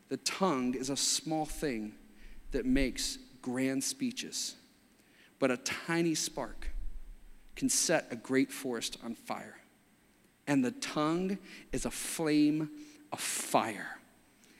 [0.10, 1.94] the tongue is a small thing
[2.52, 4.56] that makes grand speeches,
[5.40, 6.70] but a tiny spark
[7.56, 9.58] can set a great forest on fire.
[10.48, 11.38] And the tongue
[11.72, 12.70] is a flame
[13.12, 13.98] of fire.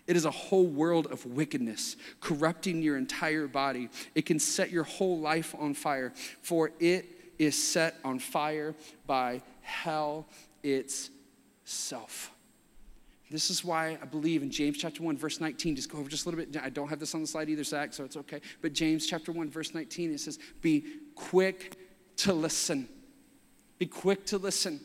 [0.08, 3.90] It is a whole world of wickedness, corrupting your entire body.
[4.14, 7.08] It can set your whole life on fire, for it
[7.40, 8.76] is set on fire
[9.08, 10.28] by hell
[10.64, 12.32] itself.
[13.32, 15.76] This is why I believe in James chapter 1, verse 19.
[15.76, 16.62] Just go over just a little bit.
[16.62, 18.40] I don't have this on the slide either, Zach, so it's okay.
[18.62, 20.86] But James chapter 1, verse 19, it says, Be
[21.16, 21.78] quick
[22.18, 22.88] to listen.
[23.80, 24.80] Be quick to listen.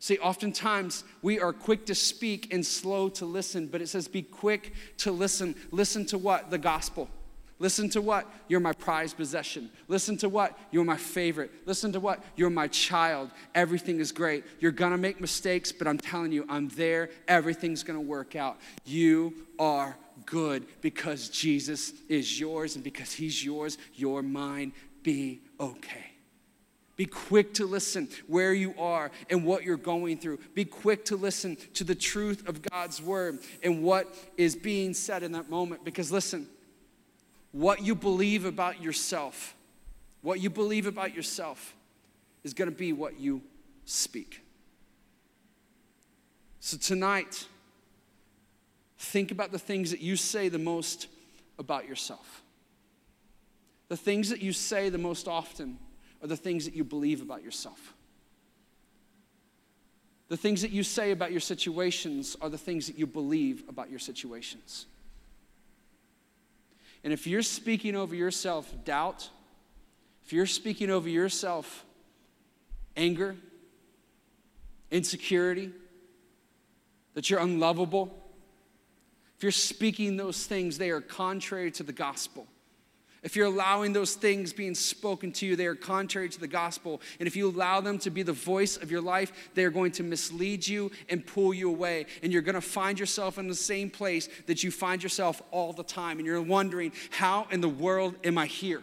[0.00, 4.22] See, oftentimes we are quick to speak and slow to listen, but it says be
[4.22, 5.56] quick to listen.
[5.72, 6.50] Listen to what?
[6.50, 7.08] The gospel.
[7.60, 8.26] Listen to what?
[8.46, 9.70] You're my prized possession.
[9.88, 10.56] Listen to what?
[10.70, 11.50] You're my favorite.
[11.66, 12.22] Listen to what?
[12.36, 13.30] You're my child.
[13.54, 14.44] Everything is great.
[14.60, 17.10] You're gonna make mistakes, but I'm telling you, I'm there.
[17.26, 18.58] Everything's gonna work out.
[18.84, 24.72] You are good because Jesus is yours, and because He's yours, you're mine.
[25.02, 26.12] Be okay.
[26.96, 30.40] Be quick to listen where you are and what you're going through.
[30.54, 35.22] Be quick to listen to the truth of God's word and what is being said
[35.22, 35.84] in that moment.
[35.84, 36.48] Because listen,
[37.52, 39.54] what you believe about yourself,
[40.22, 41.74] what you believe about yourself
[42.44, 43.42] is going to be what you
[43.84, 44.42] speak.
[46.60, 47.46] So tonight,
[48.98, 51.06] think about the things that you say the most
[51.58, 52.42] about yourself.
[53.88, 55.78] The things that you say the most often
[56.22, 57.94] are the things that you believe about yourself.
[60.28, 63.88] The things that you say about your situations are the things that you believe about
[63.88, 64.86] your situations.
[67.04, 69.28] And if you're speaking over yourself doubt,
[70.24, 71.84] if you're speaking over yourself
[72.96, 73.36] anger,
[74.90, 75.70] insecurity,
[77.14, 78.14] that you're unlovable,
[79.36, 82.46] if you're speaking those things, they are contrary to the gospel.
[83.22, 87.00] If you're allowing those things being spoken to you, they are contrary to the gospel.
[87.18, 89.90] And if you allow them to be the voice of your life, they are going
[89.92, 92.06] to mislead you and pull you away.
[92.22, 95.72] And you're going to find yourself in the same place that you find yourself all
[95.72, 96.18] the time.
[96.18, 98.82] And you're wondering, how in the world am I here?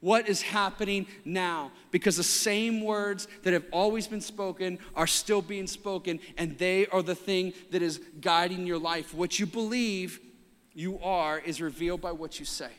[0.00, 1.72] What is happening now?
[1.90, 6.86] Because the same words that have always been spoken are still being spoken, and they
[6.86, 9.12] are the thing that is guiding your life.
[9.12, 10.18] What you believe
[10.72, 12.70] you are is revealed by what you say.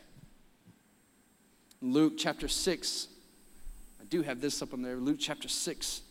[1.82, 3.08] Luke chapter 6,
[4.00, 4.98] I do have this up on there.
[4.98, 6.02] Luke chapter 6,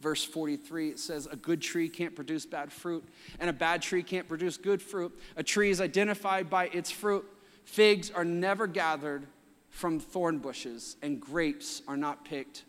[0.00, 3.04] verse 43, it says, A good tree can't produce bad fruit,
[3.40, 5.18] and a bad tree can't produce good fruit.
[5.36, 7.24] A tree is identified by its fruit.
[7.64, 9.26] Figs are never gathered
[9.70, 12.64] from thorn bushes, and grapes are not picked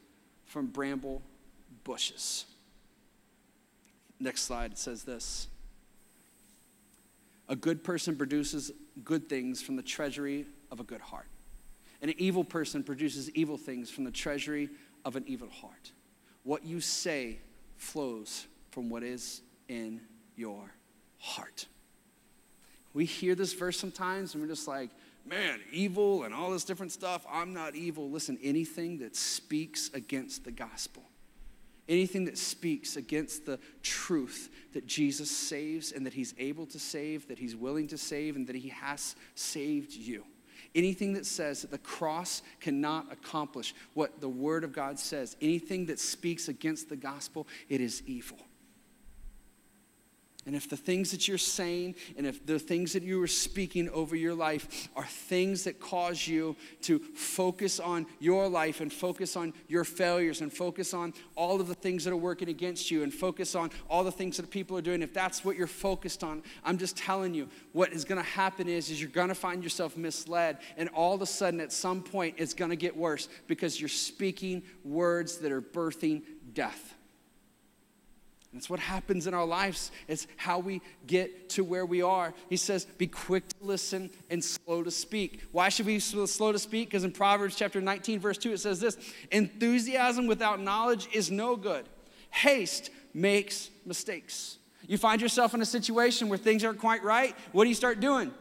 [0.45, 1.21] from bramble
[1.83, 2.45] bushes.
[4.17, 5.47] Next slide says this
[7.49, 8.71] A good person produces
[9.03, 11.27] good things from the treasury of a good heart.
[12.01, 14.69] An evil person produces evil things from the treasury
[15.03, 15.91] of an evil heart.
[16.43, 17.39] What you say
[17.75, 20.01] flows from what is in
[20.35, 20.71] your
[21.17, 21.65] heart.
[22.93, 24.89] We hear this verse sometimes and we're just like,
[25.25, 27.25] man, evil and all this different stuff.
[27.29, 28.09] I'm not evil.
[28.09, 31.03] Listen, anything that speaks against the gospel,
[31.87, 37.27] anything that speaks against the truth that Jesus saves and that he's able to save,
[37.27, 40.23] that he's willing to save, and that he has saved you.
[40.75, 45.87] Anything that says that the cross cannot accomplish what the Word of God says, anything
[45.87, 48.37] that speaks against the gospel, it is evil.
[50.49, 53.87] And if the things that you're saying and if the things that you are speaking
[53.89, 59.35] over your life are things that cause you to focus on your life and focus
[59.35, 63.03] on your failures and focus on all of the things that are working against you
[63.03, 66.23] and focus on all the things that people are doing, if that's what you're focused
[66.23, 69.35] on, I'm just telling you, what is going to happen is, is you're going to
[69.35, 72.97] find yourself misled and all of a sudden at some point it's going to get
[72.97, 76.23] worse because you're speaking words that are birthing
[76.55, 76.95] death.
[78.53, 79.91] That's what happens in our lives.
[80.07, 82.33] It's how we get to where we are.
[82.49, 85.41] He says, Be quick to listen and slow to speak.
[85.51, 86.89] Why should we be slow to speak?
[86.89, 88.97] Because in Proverbs chapter 19, verse 2, it says this
[89.31, 91.87] Enthusiasm without knowledge is no good,
[92.31, 94.57] haste makes mistakes.
[94.87, 97.35] You find yourself in a situation where things aren't quite right.
[97.51, 98.31] What do you start doing?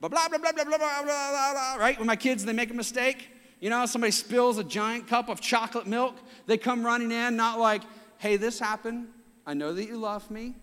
[0.00, 1.98] Blah, blah, blah, blah, blah, blah, blah, blah, blah, right?
[1.98, 3.28] When my kids, they make a mistake,
[3.60, 7.60] you know, somebody spills a giant cup of chocolate milk, they come running in, not
[7.60, 7.82] like,
[8.16, 9.08] hey, this happened
[9.46, 10.54] I know that you love me.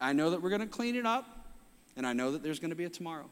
[0.00, 1.26] I know that we're going to clean it up.
[1.96, 3.28] And I know that there's going to be a tomorrow.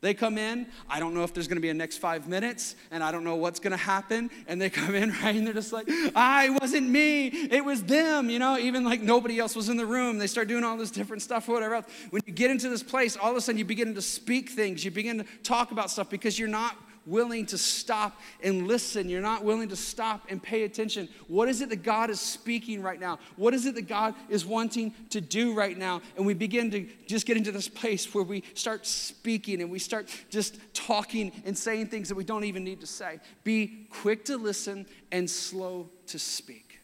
[0.00, 3.04] They come in, I don't know if there's gonna be a next five minutes, and
[3.04, 4.30] I don't know what's gonna happen.
[4.46, 8.30] And they come in, right, and they're just like, I wasn't me, it was them,
[8.30, 10.18] you know, even like nobody else was in the room.
[10.18, 11.86] They start doing all this different stuff or whatever else.
[12.08, 14.84] When you get into this place, all of a sudden you begin to speak things,
[14.84, 19.08] you begin to talk about stuff because you're not willing to stop and listen.
[19.08, 21.08] You're not willing to stop and pay attention.
[21.28, 23.18] What is it that God is speaking right now?
[23.36, 26.02] What is it that God is wanting to do right now?
[26.16, 29.78] And we begin to just get into this place where we start speaking and we
[29.78, 33.20] start just talking and saying things that we don't even need to say.
[33.44, 36.80] Be quick to listen and slow to speak.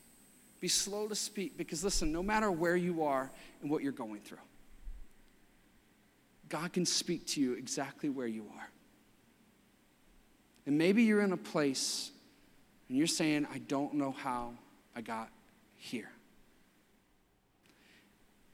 [0.60, 4.20] Be slow to speak because, listen, no matter where you are and what you're going
[4.20, 4.38] through,
[6.48, 8.68] God can speak to you exactly where you are.
[10.66, 12.10] And maybe you're in a place
[12.88, 14.52] and you're saying, I don't know how
[14.94, 15.30] I got
[15.76, 16.10] here.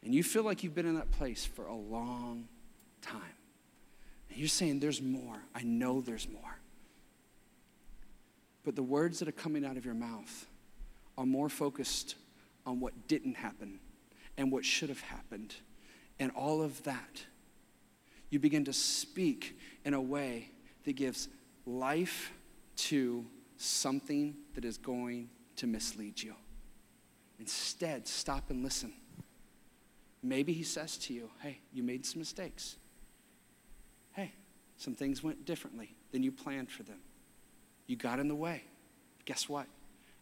[0.04, 2.48] And you feel like you've been in that place for a long
[3.00, 3.20] time.
[4.28, 5.36] And you're saying, There's more.
[5.54, 6.58] I know there's more.
[8.64, 10.46] But the words that are coming out of your mouth
[11.18, 12.16] are more focused
[12.64, 13.80] on what didn't happen
[14.36, 15.54] and what should have happened
[16.18, 17.24] and all of that.
[18.30, 20.50] You begin to speak in a way
[20.84, 21.28] that gives
[21.66, 22.32] life
[22.76, 23.24] to
[23.56, 26.34] something that is going to mislead you.
[27.38, 28.92] Instead, stop and listen.
[30.22, 32.76] Maybe he says to you, Hey, you made some mistakes.
[34.12, 34.32] Hey,
[34.76, 37.00] some things went differently than you planned for them.
[37.86, 38.62] You got in the way.
[39.24, 39.66] Guess what?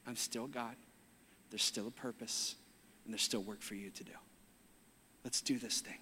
[0.06, 0.76] I'm still God.
[1.50, 2.54] There's still a purpose,
[3.04, 4.12] and there's still work for you to do.
[5.24, 5.98] Let's do this thing.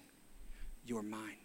[0.85, 1.37] You're mine.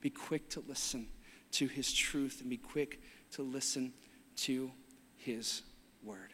[0.00, 1.06] Be quick to listen
[1.52, 3.00] to his truth and be quick
[3.32, 3.92] to listen
[4.36, 4.70] to
[5.16, 5.62] his
[6.02, 6.32] word.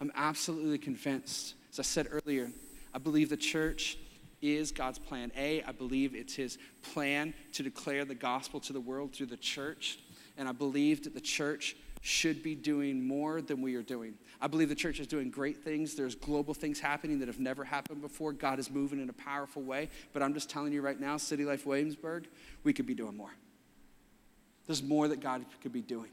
[0.00, 2.50] I'm absolutely convinced, as I said earlier,
[2.94, 3.98] I believe the church
[4.40, 5.30] is God's plan.
[5.36, 6.58] A, I believe it's his
[6.92, 9.98] plan to declare the gospel to the world through the church.
[10.36, 14.14] And I believe that the church should be doing more than we are doing.
[14.40, 15.94] I believe the church is doing great things.
[15.94, 18.32] There's global things happening that have never happened before.
[18.32, 19.88] God is moving in a powerful way.
[20.12, 22.26] But I'm just telling you right now, City Life Williamsburg,
[22.64, 23.30] we could be doing more.
[24.66, 26.10] There's more that God could be doing.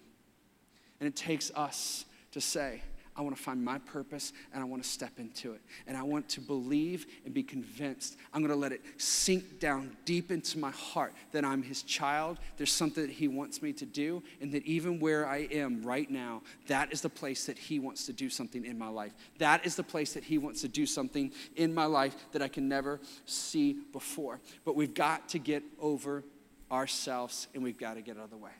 [0.99, 2.81] And it takes us to say,
[3.19, 5.59] I want to find my purpose and I want to step into it.
[5.87, 8.15] And I want to believe and be convinced.
[8.33, 12.39] I'm going to let it sink down deep into my heart that I'm his child.
[12.55, 14.23] There's something that he wants me to do.
[14.39, 18.05] And that even where I am right now, that is the place that he wants
[18.05, 19.11] to do something in my life.
[19.37, 22.47] That is the place that he wants to do something in my life that I
[22.47, 24.39] can never see before.
[24.63, 26.23] But we've got to get over
[26.71, 28.51] ourselves and we've got to get out of the way.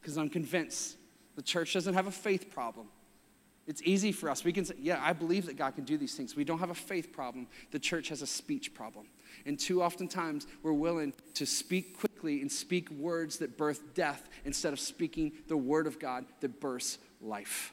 [0.00, 0.96] Because I'm convinced
[1.36, 2.88] the church doesn't have a faith problem.
[3.66, 4.44] It's easy for us.
[4.44, 6.36] We can say, yeah, I believe that God can do these things.
[6.36, 7.46] We don't have a faith problem.
[7.70, 9.06] The church has a speech problem.
[9.46, 14.28] And too often times we're willing to speak quickly and speak words that birth death
[14.44, 17.72] instead of speaking the word of God that births life.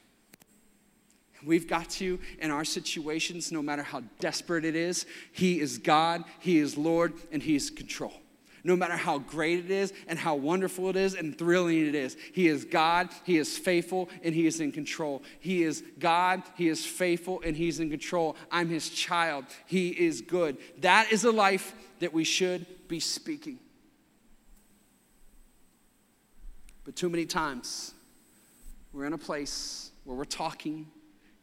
[1.43, 6.23] We've got to, in our situations, no matter how desperate it is, He is God,
[6.39, 8.13] He is Lord, and He is control.
[8.64, 12.16] No matter how great it is and how wonderful it is and thrilling it is,
[12.34, 15.24] He is God, He is faithful, and He is in control.
[15.39, 18.36] He is God, He is faithful, and He's in control.
[18.51, 20.57] I'm His child, He is good.
[20.80, 23.59] That is a life that we should be speaking.
[26.84, 27.93] But too many times,
[28.93, 30.88] we're in a place where we're talking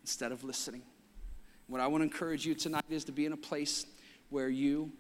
[0.03, 0.83] instead of listening.
[1.69, 3.87] What I want to encourage you tonight is to be in a place
[4.31, 4.93] where you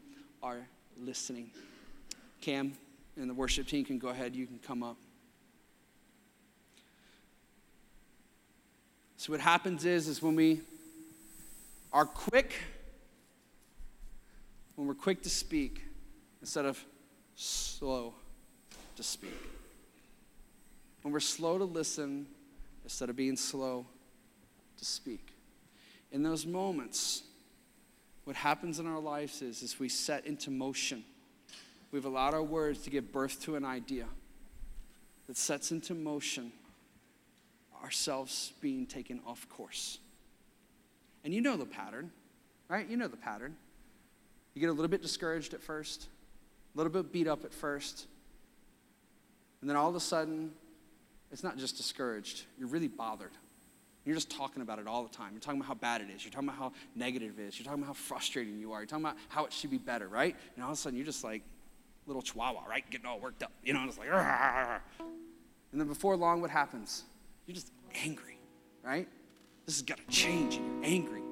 [0.42, 0.66] are
[0.96, 1.50] listening.
[2.40, 2.72] Cam
[3.16, 4.96] and the worship team can go ahead, you can come up.
[9.16, 10.60] So what happens is is when we
[11.92, 12.52] are quick
[14.78, 15.82] when we're quick to speak
[16.40, 16.80] instead of
[17.34, 18.14] slow
[18.94, 19.34] to speak.
[21.02, 22.28] When we're slow to listen
[22.84, 23.86] instead of being slow
[24.76, 25.32] to speak.
[26.12, 27.24] In those moments,
[28.22, 31.02] what happens in our lives is, is we set into motion.
[31.90, 34.06] We've allowed our words to give birth to an idea
[35.26, 36.52] that sets into motion
[37.82, 39.98] ourselves being taken off course.
[41.24, 42.10] And you know the pattern,
[42.68, 42.88] right?
[42.88, 43.56] You know the pattern.
[44.54, 46.08] You get a little bit discouraged at first,
[46.74, 48.06] a little bit beat up at first,
[49.60, 50.52] and then all of a sudden,
[51.30, 53.32] it's not just discouraged, you're really bothered.
[54.04, 55.32] You're just talking about it all the time.
[55.32, 56.24] You're talking about how bad it is.
[56.24, 57.58] You're talking about how negative it is.
[57.58, 58.80] You're talking about how frustrating you are.
[58.80, 60.34] You're talking about how it should be better, right?
[60.54, 61.42] And all of a sudden, you're just like
[62.08, 62.88] little chihuahua, right?
[62.90, 63.52] Getting all worked up.
[63.62, 64.82] You know, it's like, Arr!
[65.70, 67.04] and then before long, what happens?
[67.46, 67.70] You're just
[68.02, 68.38] angry,
[68.82, 69.06] right?
[69.66, 71.22] This has got to change, and you're angry.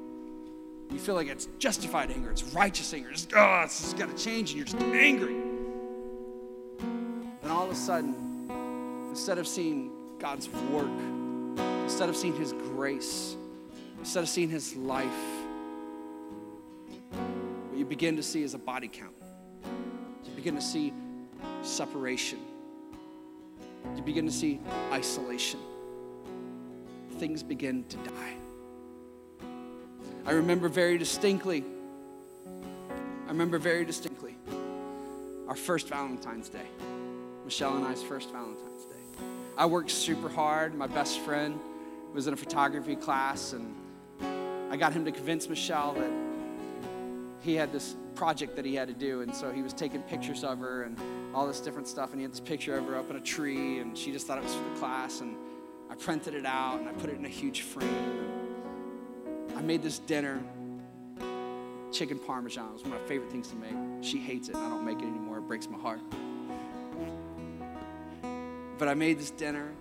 [0.91, 3.11] You feel like it's justified anger, it's righteous anger.
[3.11, 5.35] Just, oh, this has got to change, and you're just angry.
[7.43, 8.15] Then all of a sudden,
[9.11, 10.91] instead of seeing God's work,
[11.83, 13.37] instead of seeing His grace,
[13.99, 15.07] instead of seeing His life,
[17.11, 19.15] what you begin to see is a body count.
[20.47, 20.93] Begin to see
[21.63, 22.39] separation.
[23.97, 24.61] You begin to see
[24.93, 25.59] isolation.
[27.19, 28.37] Things begin to die.
[30.25, 31.65] I remember very distinctly,
[32.47, 34.37] I remember very distinctly
[35.49, 36.69] our first Valentine's Day,
[37.45, 39.25] Michelle and I's first Valentine's Day.
[39.59, 40.77] I worked super hard.
[40.77, 41.59] My best friend,
[42.15, 43.75] was in a photography class, and
[44.71, 46.26] I got him to convince Michelle that
[47.47, 49.23] he had this project that he had to do.
[49.23, 50.99] And so he was taking pictures of her and
[51.33, 52.11] all this different stuff.
[52.11, 54.39] And he had this picture of her up in a tree, and she just thought
[54.39, 55.21] it was for the class.
[55.21, 55.37] And
[55.89, 58.33] I printed it out and I put it in a huge frame.
[59.57, 60.43] I made this dinner
[61.93, 62.69] chicken parmesan.
[62.69, 64.05] It was one of my favorite things to make.
[64.05, 65.39] She hates it, and I don't make it anymore.
[65.39, 66.01] It breaks my heart.
[68.77, 69.73] But I made this dinner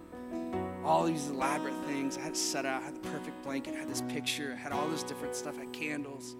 [0.85, 2.15] all these elaborate things.
[2.17, 4.61] I had it set out, I had the perfect blanket, I had this picture, I
[4.61, 6.35] had all this different stuff, I had candles.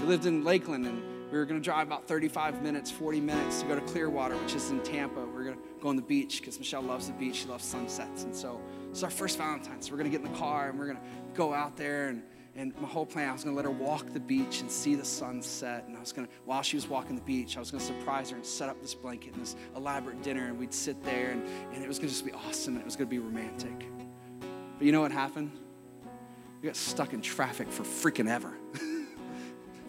[0.00, 3.60] We lived in Lakeland and we were going to drive about 35 minutes, 40 minutes
[3.60, 5.20] to go to Clearwater, which is in Tampa.
[5.20, 7.36] We are going to go on the beach because Michelle loves the beach.
[7.36, 8.24] She loves sunsets.
[8.24, 9.86] And so it's our first Valentine's.
[9.86, 12.08] So we're going to get in the car and we're going to go out there
[12.08, 12.22] and
[12.58, 14.96] and my whole plan, I was going to let her walk the beach and see
[14.96, 15.84] the sunset.
[15.86, 17.86] And I was going to, while she was walking the beach, I was going to
[17.86, 20.46] surprise her and set up this blanket and this elaborate dinner.
[20.46, 22.84] And we'd sit there and, and it was going to just be awesome and it
[22.84, 23.86] was going to be romantic.
[24.76, 25.52] But you know what happened?
[26.60, 28.52] We got stuck in traffic for freaking ever.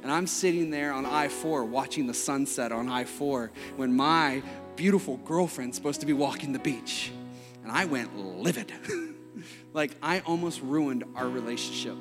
[0.04, 4.42] and I'm sitting there on I 4 watching the sunset on I 4 when my
[4.76, 7.12] beautiful girlfriend's supposed to be walking the beach.
[7.64, 8.72] And I went livid.
[9.74, 11.96] like, I almost ruined our relationship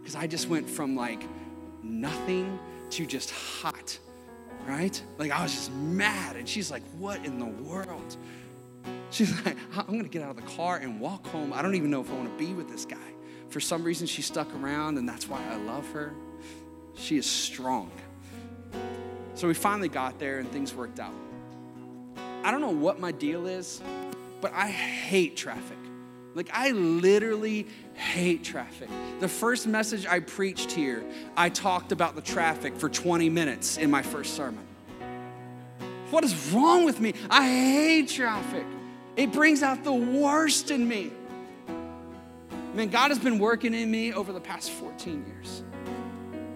[0.00, 1.22] because I just went from like
[1.82, 2.58] nothing
[2.90, 3.98] to just hot,
[4.66, 5.02] right?
[5.18, 6.36] Like I was just mad.
[6.36, 8.16] And she's like, What in the world?
[9.10, 11.52] She's like, I'm gonna get out of the car and walk home.
[11.52, 12.96] I don't even know if I wanna be with this guy.
[13.48, 16.14] For some reason, she stuck around, and that's why I love her.
[16.98, 17.90] She is strong.
[19.34, 21.14] So we finally got there, and things worked out.
[22.44, 23.80] I don't know what my deal is,
[24.40, 25.78] but I hate traffic.
[26.34, 28.88] Like, I literally hate traffic.
[29.20, 31.04] The first message I preached here,
[31.36, 34.64] I talked about the traffic for 20 minutes in my first sermon.
[36.10, 37.14] What is wrong with me?
[37.28, 38.64] I hate traffic.
[39.16, 41.10] It brings out the worst in me.
[42.74, 45.62] Man, God has been working in me over the past 14 years.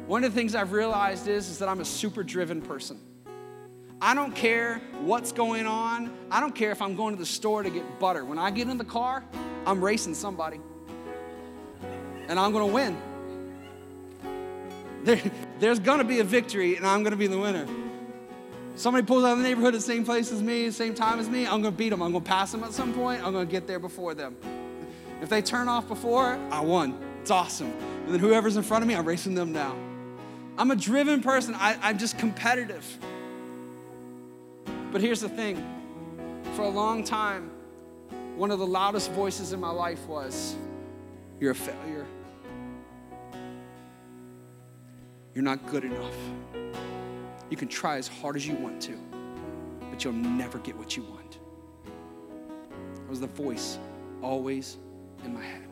[0.07, 2.99] One of the things I've realized is, is that I'm a super driven person.
[4.01, 6.13] I don't care what's going on.
[6.29, 8.25] I don't care if I'm going to the store to get butter.
[8.25, 9.25] When I get in the car,
[9.65, 10.61] I'm racing somebody.
[12.29, 12.97] and I'm going to win.
[15.05, 15.21] There,
[15.61, 17.67] there's going to be a victory, and I'm going to be the winner.
[18.75, 21.29] Somebody pulls out of the neighborhood at the same place as me, same time as
[21.29, 22.03] me, I'm going to beat them.
[22.03, 23.23] I'm going to pass them at some point.
[23.23, 24.37] I'm going to get there before them.
[25.21, 26.99] If they turn off before, I won.
[27.21, 27.71] It's awesome.
[28.07, 29.92] And then whoever's in front of me, I'm racing them down.
[30.59, 31.55] I'm a driven person.
[31.55, 32.87] I, I'm just competitive.
[34.91, 35.65] But here's the thing
[36.55, 37.51] for a long time,
[38.37, 40.55] one of the loudest voices in my life was,
[41.41, 42.07] You're a failure.
[45.35, 46.15] You're not good enough.
[47.49, 48.99] You can try as hard as you want to,
[49.91, 51.39] but you'll never get what you want.
[52.95, 53.79] That was the voice
[54.21, 54.77] always
[55.25, 55.69] in my head.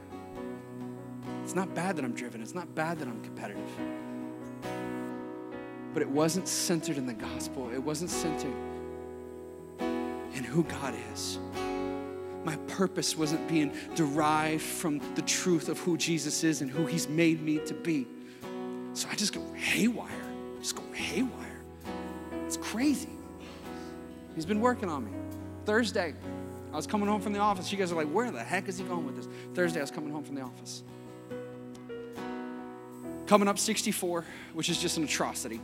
[1.42, 3.68] It's not bad that I'm driven, it's not bad that I'm competitive.
[5.92, 8.54] But it wasn't centered in the gospel, it wasn't centered
[9.80, 11.38] in who God is.
[12.44, 17.08] My purpose wasn't being derived from the truth of who Jesus is and who He's
[17.08, 18.06] made me to be.
[18.94, 20.08] So I just go haywire,
[20.58, 21.60] just go haywire.
[22.46, 23.10] It's crazy.
[24.34, 25.10] He's been working on me.
[25.66, 26.14] Thursday,
[26.72, 27.70] I was coming home from the office.
[27.70, 29.28] You guys are like, where the heck is he going with this?
[29.54, 30.82] Thursday, I was coming home from the office.
[33.30, 34.24] Coming up 64,
[34.54, 35.60] which is just an atrocity.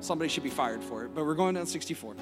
[0.00, 2.16] Somebody should be fired for it, but we're going down 64.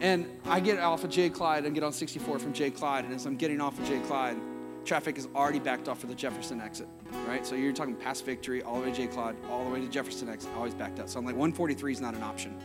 [0.00, 1.28] And I get off of J.
[1.28, 2.70] Clyde and get on 64 from J.
[2.70, 3.06] Clyde.
[3.06, 3.98] And as I'm getting off of J.
[4.02, 4.36] Clyde,
[4.84, 6.86] traffic is already backed off for the Jefferson exit,
[7.26, 7.44] right?
[7.44, 9.08] So you're talking past Victory, all the way to J.
[9.08, 11.08] Clyde, all the way to Jefferson exit, always backed up.
[11.08, 12.56] So I'm like, 143 is not an option.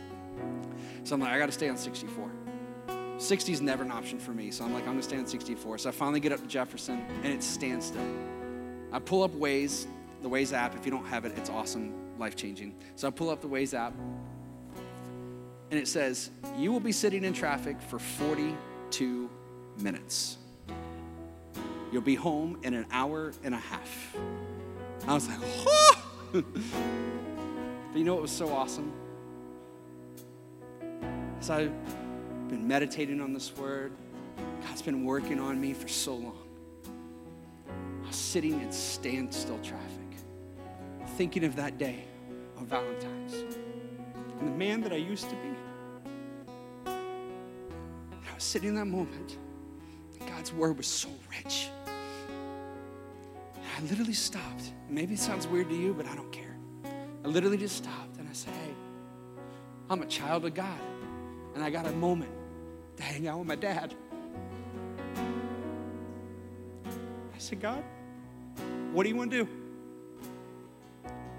[1.02, 2.30] So I'm like, I got to stay on 64.
[3.18, 4.52] 60 is never an option for me.
[4.52, 5.78] So I'm like, I'm going to stay on 64.
[5.78, 8.06] So I finally get up to Jefferson and it's standstill.
[8.92, 9.88] I pull up Waze,
[10.24, 10.74] the Waze app.
[10.74, 12.74] If you don't have it, it's awesome, life changing.
[12.96, 13.92] So I pull up the Waze app
[15.70, 19.30] and it says, You will be sitting in traffic for 42
[19.78, 20.38] minutes.
[21.92, 24.16] You'll be home in an hour and a half.
[25.06, 26.02] I was like, oh!
[26.32, 26.44] but
[27.94, 28.92] you know what was so awesome?
[31.38, 31.72] As I've
[32.48, 33.92] been meditating on this word,
[34.66, 36.38] God's been working on me for so long.
[38.02, 40.03] I was sitting in standstill traffic,
[41.16, 42.02] thinking of that day
[42.58, 43.34] on Valentine's
[44.40, 45.54] and the man that I used to be.
[46.86, 49.38] I was sitting in that moment.
[50.26, 51.68] God's word was so rich.
[51.86, 54.72] I literally stopped.
[54.88, 56.56] Maybe it sounds weird to you, but I don't care.
[57.24, 58.74] I literally just stopped and I said, Hey,
[59.88, 60.80] I'm a child of God.
[61.54, 62.32] And I got a moment
[62.96, 63.94] to hang out with my dad.
[65.16, 65.20] I
[67.38, 67.84] said, God,
[68.92, 69.63] what do you want to do?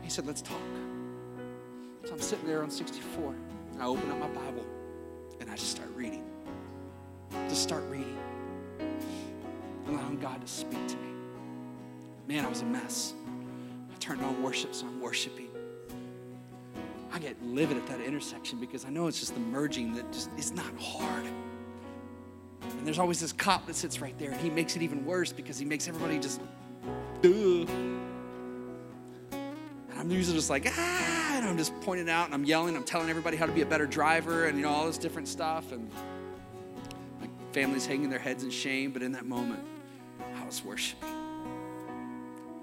[0.06, 0.62] He said, Let's talk.
[2.06, 3.34] So I'm sitting there on 64.
[3.74, 4.64] And I open up my Bible
[5.42, 6.24] and I just start reading.
[7.50, 8.16] Just start reading.
[9.88, 11.10] Allowing God to speak to me.
[12.28, 13.16] Man, I was a mess.
[13.92, 15.50] I turned on worship, so I'm worshiping.
[17.12, 20.30] I get livid at that intersection because I know it's just the merging that just
[20.38, 21.26] it's not hard.
[22.62, 25.32] And there's always this cop that sits right there, and he makes it even worse
[25.32, 26.42] because he makes everybody just,
[27.22, 27.66] duh.
[30.06, 33.10] I'm usually just like, ah, and I'm just pointing out and I'm yelling, I'm telling
[33.10, 35.72] everybody how to be a better driver and you know, all this different stuff.
[35.72, 35.90] And
[37.20, 39.62] my family's hanging their heads in shame, but in that moment,
[40.40, 41.10] I was worshiping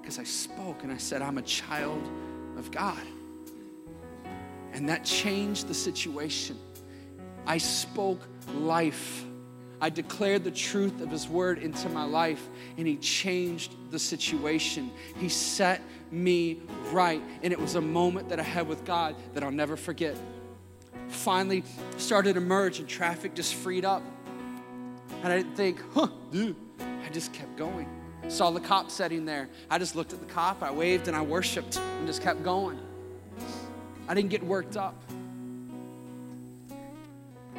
[0.01, 2.09] because I spoke and I said, I'm a child
[2.57, 3.03] of God.
[4.73, 6.57] And that changed the situation.
[7.45, 8.21] I spoke
[8.55, 9.25] life.
[9.81, 14.93] I declared the truth of His word into my life, and He changed the situation.
[15.17, 15.83] He set
[16.13, 16.61] me
[16.93, 17.23] right.
[17.43, 20.17] And it was a moment that I had with God that I'll never forget.
[21.09, 21.65] Finally
[21.97, 24.03] started to emerge, and traffic just freed up.
[25.23, 26.57] And I didn't think, huh, dude.
[26.81, 27.89] I just kept going.
[28.29, 29.49] Saw the cop sitting there.
[29.71, 32.79] I just looked at the cop, I waved, and I worshiped and just kept going.
[34.09, 35.03] I didn't get worked up.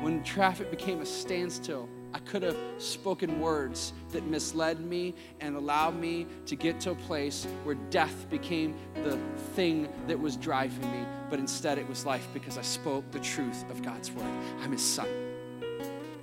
[0.01, 5.99] When traffic became a standstill, I could have spoken words that misled me and allowed
[5.99, 9.17] me to get to a place where death became the
[9.55, 11.05] thing that was driving me.
[11.29, 14.27] But instead, it was life because I spoke the truth of God's word.
[14.61, 15.07] I'm his son.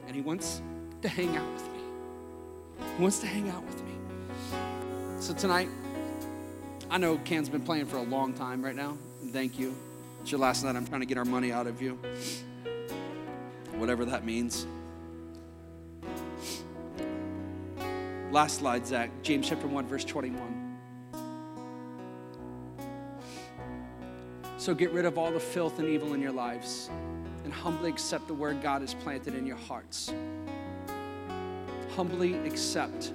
[0.06, 0.62] And he wants
[1.02, 1.80] to hang out with me.
[2.96, 3.92] He wants to hang out with me.
[5.18, 5.68] So tonight,
[6.88, 8.96] I know Cam's been playing for a long time right now.
[9.32, 9.74] Thank you.
[10.22, 10.76] It's your last night.
[10.76, 11.98] I'm trying to get our money out of you.
[13.74, 14.66] Whatever that means.
[18.30, 19.10] Last slide, Zach.
[19.22, 20.78] James chapter 1, verse 21.
[24.56, 26.90] So get rid of all the filth and evil in your lives
[27.42, 30.12] and humbly accept the word God has planted in your hearts.
[31.96, 33.12] Humbly accept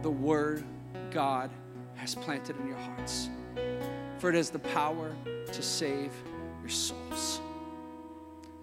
[0.00, 0.64] the word
[1.10, 1.50] God
[1.96, 3.28] has planted in your hearts.
[4.16, 5.14] For it is the power
[5.52, 6.10] to save
[6.62, 7.42] your souls.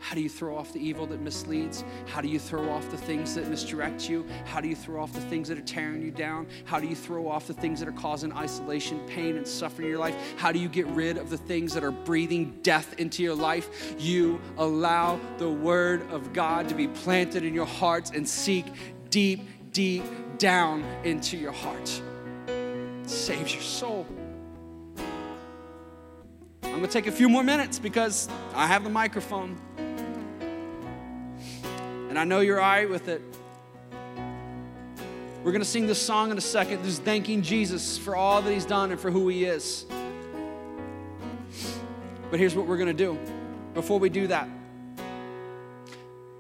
[0.02, 1.84] How do you throw off the evil that misleads?
[2.08, 4.26] How do you throw off the things that misdirect you?
[4.46, 6.48] How do you throw off the things that are tearing you down?
[6.66, 9.92] How do you throw off the things that are causing isolation, pain, and suffering in
[9.92, 10.16] your life?
[10.38, 13.96] How do you get rid of the things that are breathing death into your life?
[14.00, 18.66] You allow the Word of God to be planted in your hearts and seek
[19.12, 20.04] deep, deep
[20.40, 22.02] down into your heart.
[22.48, 24.08] It saves your soul.
[26.64, 29.62] I'm gonna take a few more minutes because I have the microphone.
[32.12, 33.22] And I know you're all right with it.
[35.46, 38.52] We're going to sing this song in a second, just thanking Jesus for all that
[38.52, 39.86] He's done and for who He is.
[42.30, 43.18] But here's what we're going to do.
[43.74, 44.46] Before we do that,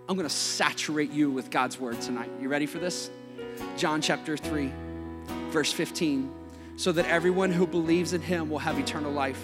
[0.09, 2.29] I'm going to saturate you with God's word tonight.
[2.41, 3.09] You ready for this?
[3.77, 4.69] John chapter 3,
[5.51, 6.40] verse 15.
[6.75, 9.41] So that everyone who believes in Him will have eternal life.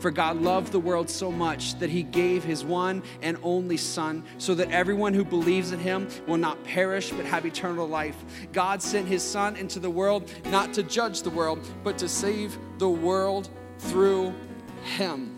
[0.00, 4.24] For God loved the world so much that he gave his one and only Son,
[4.38, 8.16] so that everyone who believes in him will not perish but have eternal life.
[8.52, 12.58] God sent his Son into the world not to judge the world, but to save
[12.78, 14.34] the world through
[14.84, 15.36] him.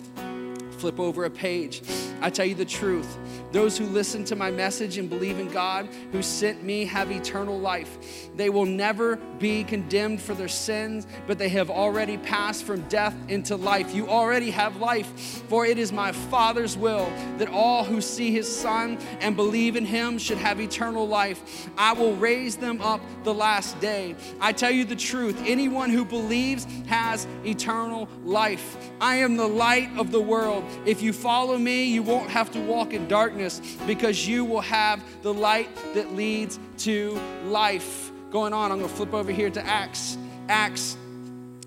[0.78, 1.82] Flip over a page.
[2.20, 3.18] I tell you the truth.
[3.52, 7.60] Those who listen to my message and believe in God who sent me have eternal
[7.60, 8.30] life.
[8.34, 13.14] They will never be condemned for their sins, but they have already passed from death
[13.28, 13.94] into life.
[13.94, 15.06] You already have life,
[15.48, 19.84] for it is my Father's will that all who see his Son and believe in
[19.84, 21.68] him should have eternal life.
[21.76, 24.16] I will raise them up the last day.
[24.40, 28.76] I tell you the truth anyone who believes has eternal life.
[28.98, 30.64] I am the light of the world.
[30.86, 33.41] If you follow me, you won't have to walk in darkness
[33.86, 38.10] because you will have the light that leads to life.
[38.30, 40.16] Going on, I'm going to flip over here to Acts.
[40.48, 40.96] Acts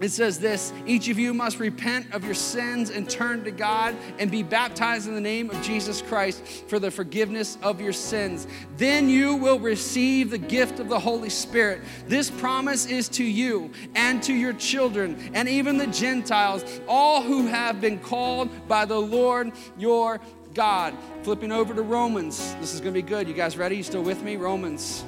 [0.02, 3.96] it says this each of you must repent of your sins and turn to God
[4.20, 8.46] and be baptized in the name of Jesus Christ for the forgiveness of your sins.
[8.76, 11.82] Then you will receive the gift of the Holy Spirit.
[12.08, 17.48] This promise is to you and to your children and even the Gentiles, all who
[17.48, 20.20] have been called by the Lord your
[20.56, 20.95] God.
[21.24, 22.56] Flipping over to Romans.
[22.56, 23.28] This is going to be good.
[23.28, 23.76] You guys ready?
[23.76, 24.38] You still with me?
[24.38, 25.03] Romans.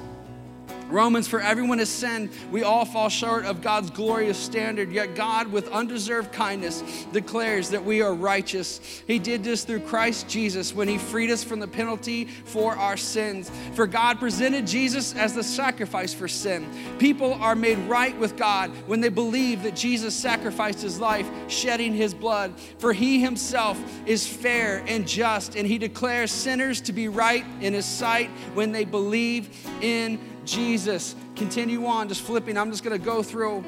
[0.88, 2.30] Romans, for everyone has sinned.
[2.50, 4.90] We all fall short of God's glorious standard.
[4.90, 6.82] Yet God, with undeserved kindness,
[7.12, 9.02] declares that we are righteous.
[9.06, 12.96] He did this through Christ Jesus when He freed us from the penalty for our
[12.96, 13.50] sins.
[13.74, 16.66] For God presented Jesus as the sacrifice for sin.
[16.98, 21.94] People are made right with God when they believe that Jesus sacrificed His life, shedding
[21.94, 22.58] His blood.
[22.78, 27.74] For He Himself is fair and just, and He declares sinners to be right in
[27.74, 29.50] His sight when they believe
[29.82, 30.18] in
[30.48, 31.14] Jesus.
[31.36, 32.56] Continue on, just flipping.
[32.56, 33.64] I'm just going to go through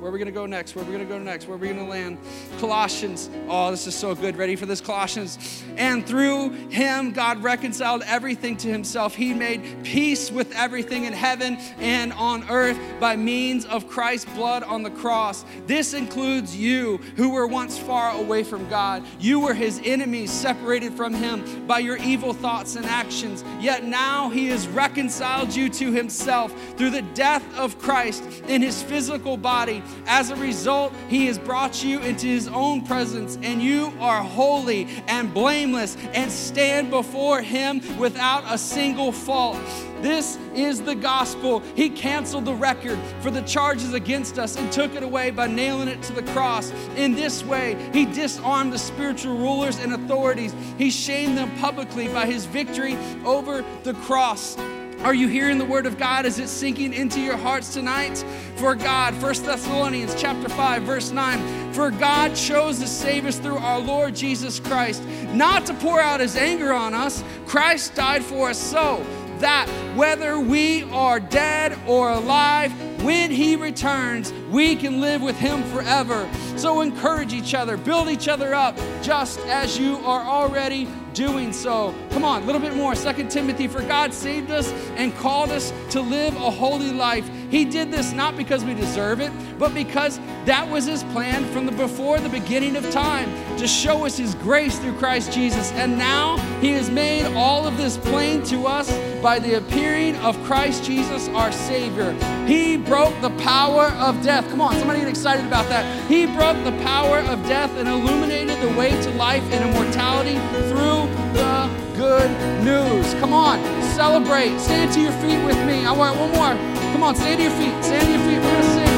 [0.00, 0.74] where are we going to go next?
[0.74, 1.46] Where are we going to go next?
[1.46, 2.16] Where are we going to land?
[2.58, 3.28] Colossians.
[3.48, 4.34] Oh, this is so good.
[4.34, 4.80] Ready for this?
[4.80, 5.62] Colossians.
[5.76, 9.14] And through him, God reconciled everything to himself.
[9.14, 14.62] He made peace with everything in heaven and on earth by means of Christ's blood
[14.62, 15.44] on the cross.
[15.66, 19.04] This includes you who were once far away from God.
[19.18, 23.44] You were his enemies, separated from him by your evil thoughts and actions.
[23.60, 28.82] Yet now he has reconciled you to himself through the death of Christ in his
[28.82, 33.92] physical body as a result, he has brought you into his own presence, and you
[34.00, 39.60] are holy and blameless and stand before him without a single fault.
[40.00, 41.60] This is the gospel.
[41.76, 45.88] He canceled the record for the charges against us and took it away by nailing
[45.88, 46.72] it to the cross.
[46.96, 50.54] In this way, he disarmed the spiritual rulers and authorities.
[50.78, 54.56] He shamed them publicly by his victory over the cross.
[55.02, 56.26] Are you hearing the word of God?
[56.26, 58.22] Is it sinking into your hearts tonight?
[58.56, 63.56] For God, 1 Thessalonians chapter 5, verse 9, for God chose to save us through
[63.56, 67.24] our Lord Jesus Christ, not to pour out his anger on us.
[67.46, 69.02] Christ died for us so
[69.38, 72.70] that whether we are dead or alive,
[73.02, 76.28] when he returns, we can live with him forever.
[76.56, 81.94] So encourage each other, build each other up, just as you are already doing so.
[82.10, 82.94] Come on, a little bit more.
[82.94, 87.28] Second Timothy, for God saved us and called us to live a holy life.
[87.50, 91.66] He did this not because we deserve it, but because that was his plan from
[91.66, 93.28] the before the beginning of time
[93.58, 95.72] to show us his grace through Christ Jesus.
[95.72, 98.90] And now he has made all of this plain to us
[99.20, 102.12] by the appearing of Christ Jesus our Savior.
[102.46, 104.48] He broke the power of death.
[104.50, 106.08] Come on, somebody get excited about that.
[106.08, 110.36] He broke the power of death and illuminated the way to life and immortality
[110.68, 112.32] through the good
[112.64, 113.12] news.
[113.20, 113.60] Come on,
[113.92, 114.56] celebrate.
[114.56, 115.84] Stand to your feet with me.
[115.84, 116.56] I want one more.
[116.96, 117.76] Come on, stand to your feet.
[117.84, 118.40] Stand to your feet.
[118.40, 118.96] We're going to sing.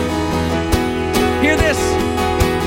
[1.42, 1.82] Hear this.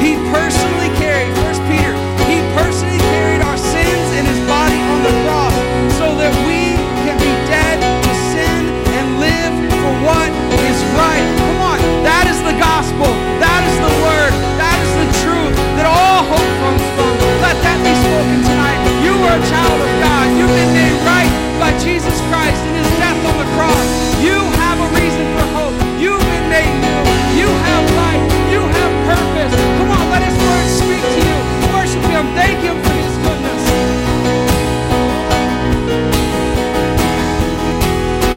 [0.04, 1.96] He personally carried, First Peter,
[2.28, 5.56] he personally carried our sins in his body on the cross
[5.96, 6.76] so that we
[7.08, 8.62] can be dead to sin
[8.92, 10.30] and live for what
[10.68, 11.24] is right.
[11.48, 13.08] Come on, that is the gospel.
[13.40, 14.55] That is the word.
[19.36, 20.38] Child of God.
[20.38, 24.05] You've been made right by Jesus Christ in his death on the cross.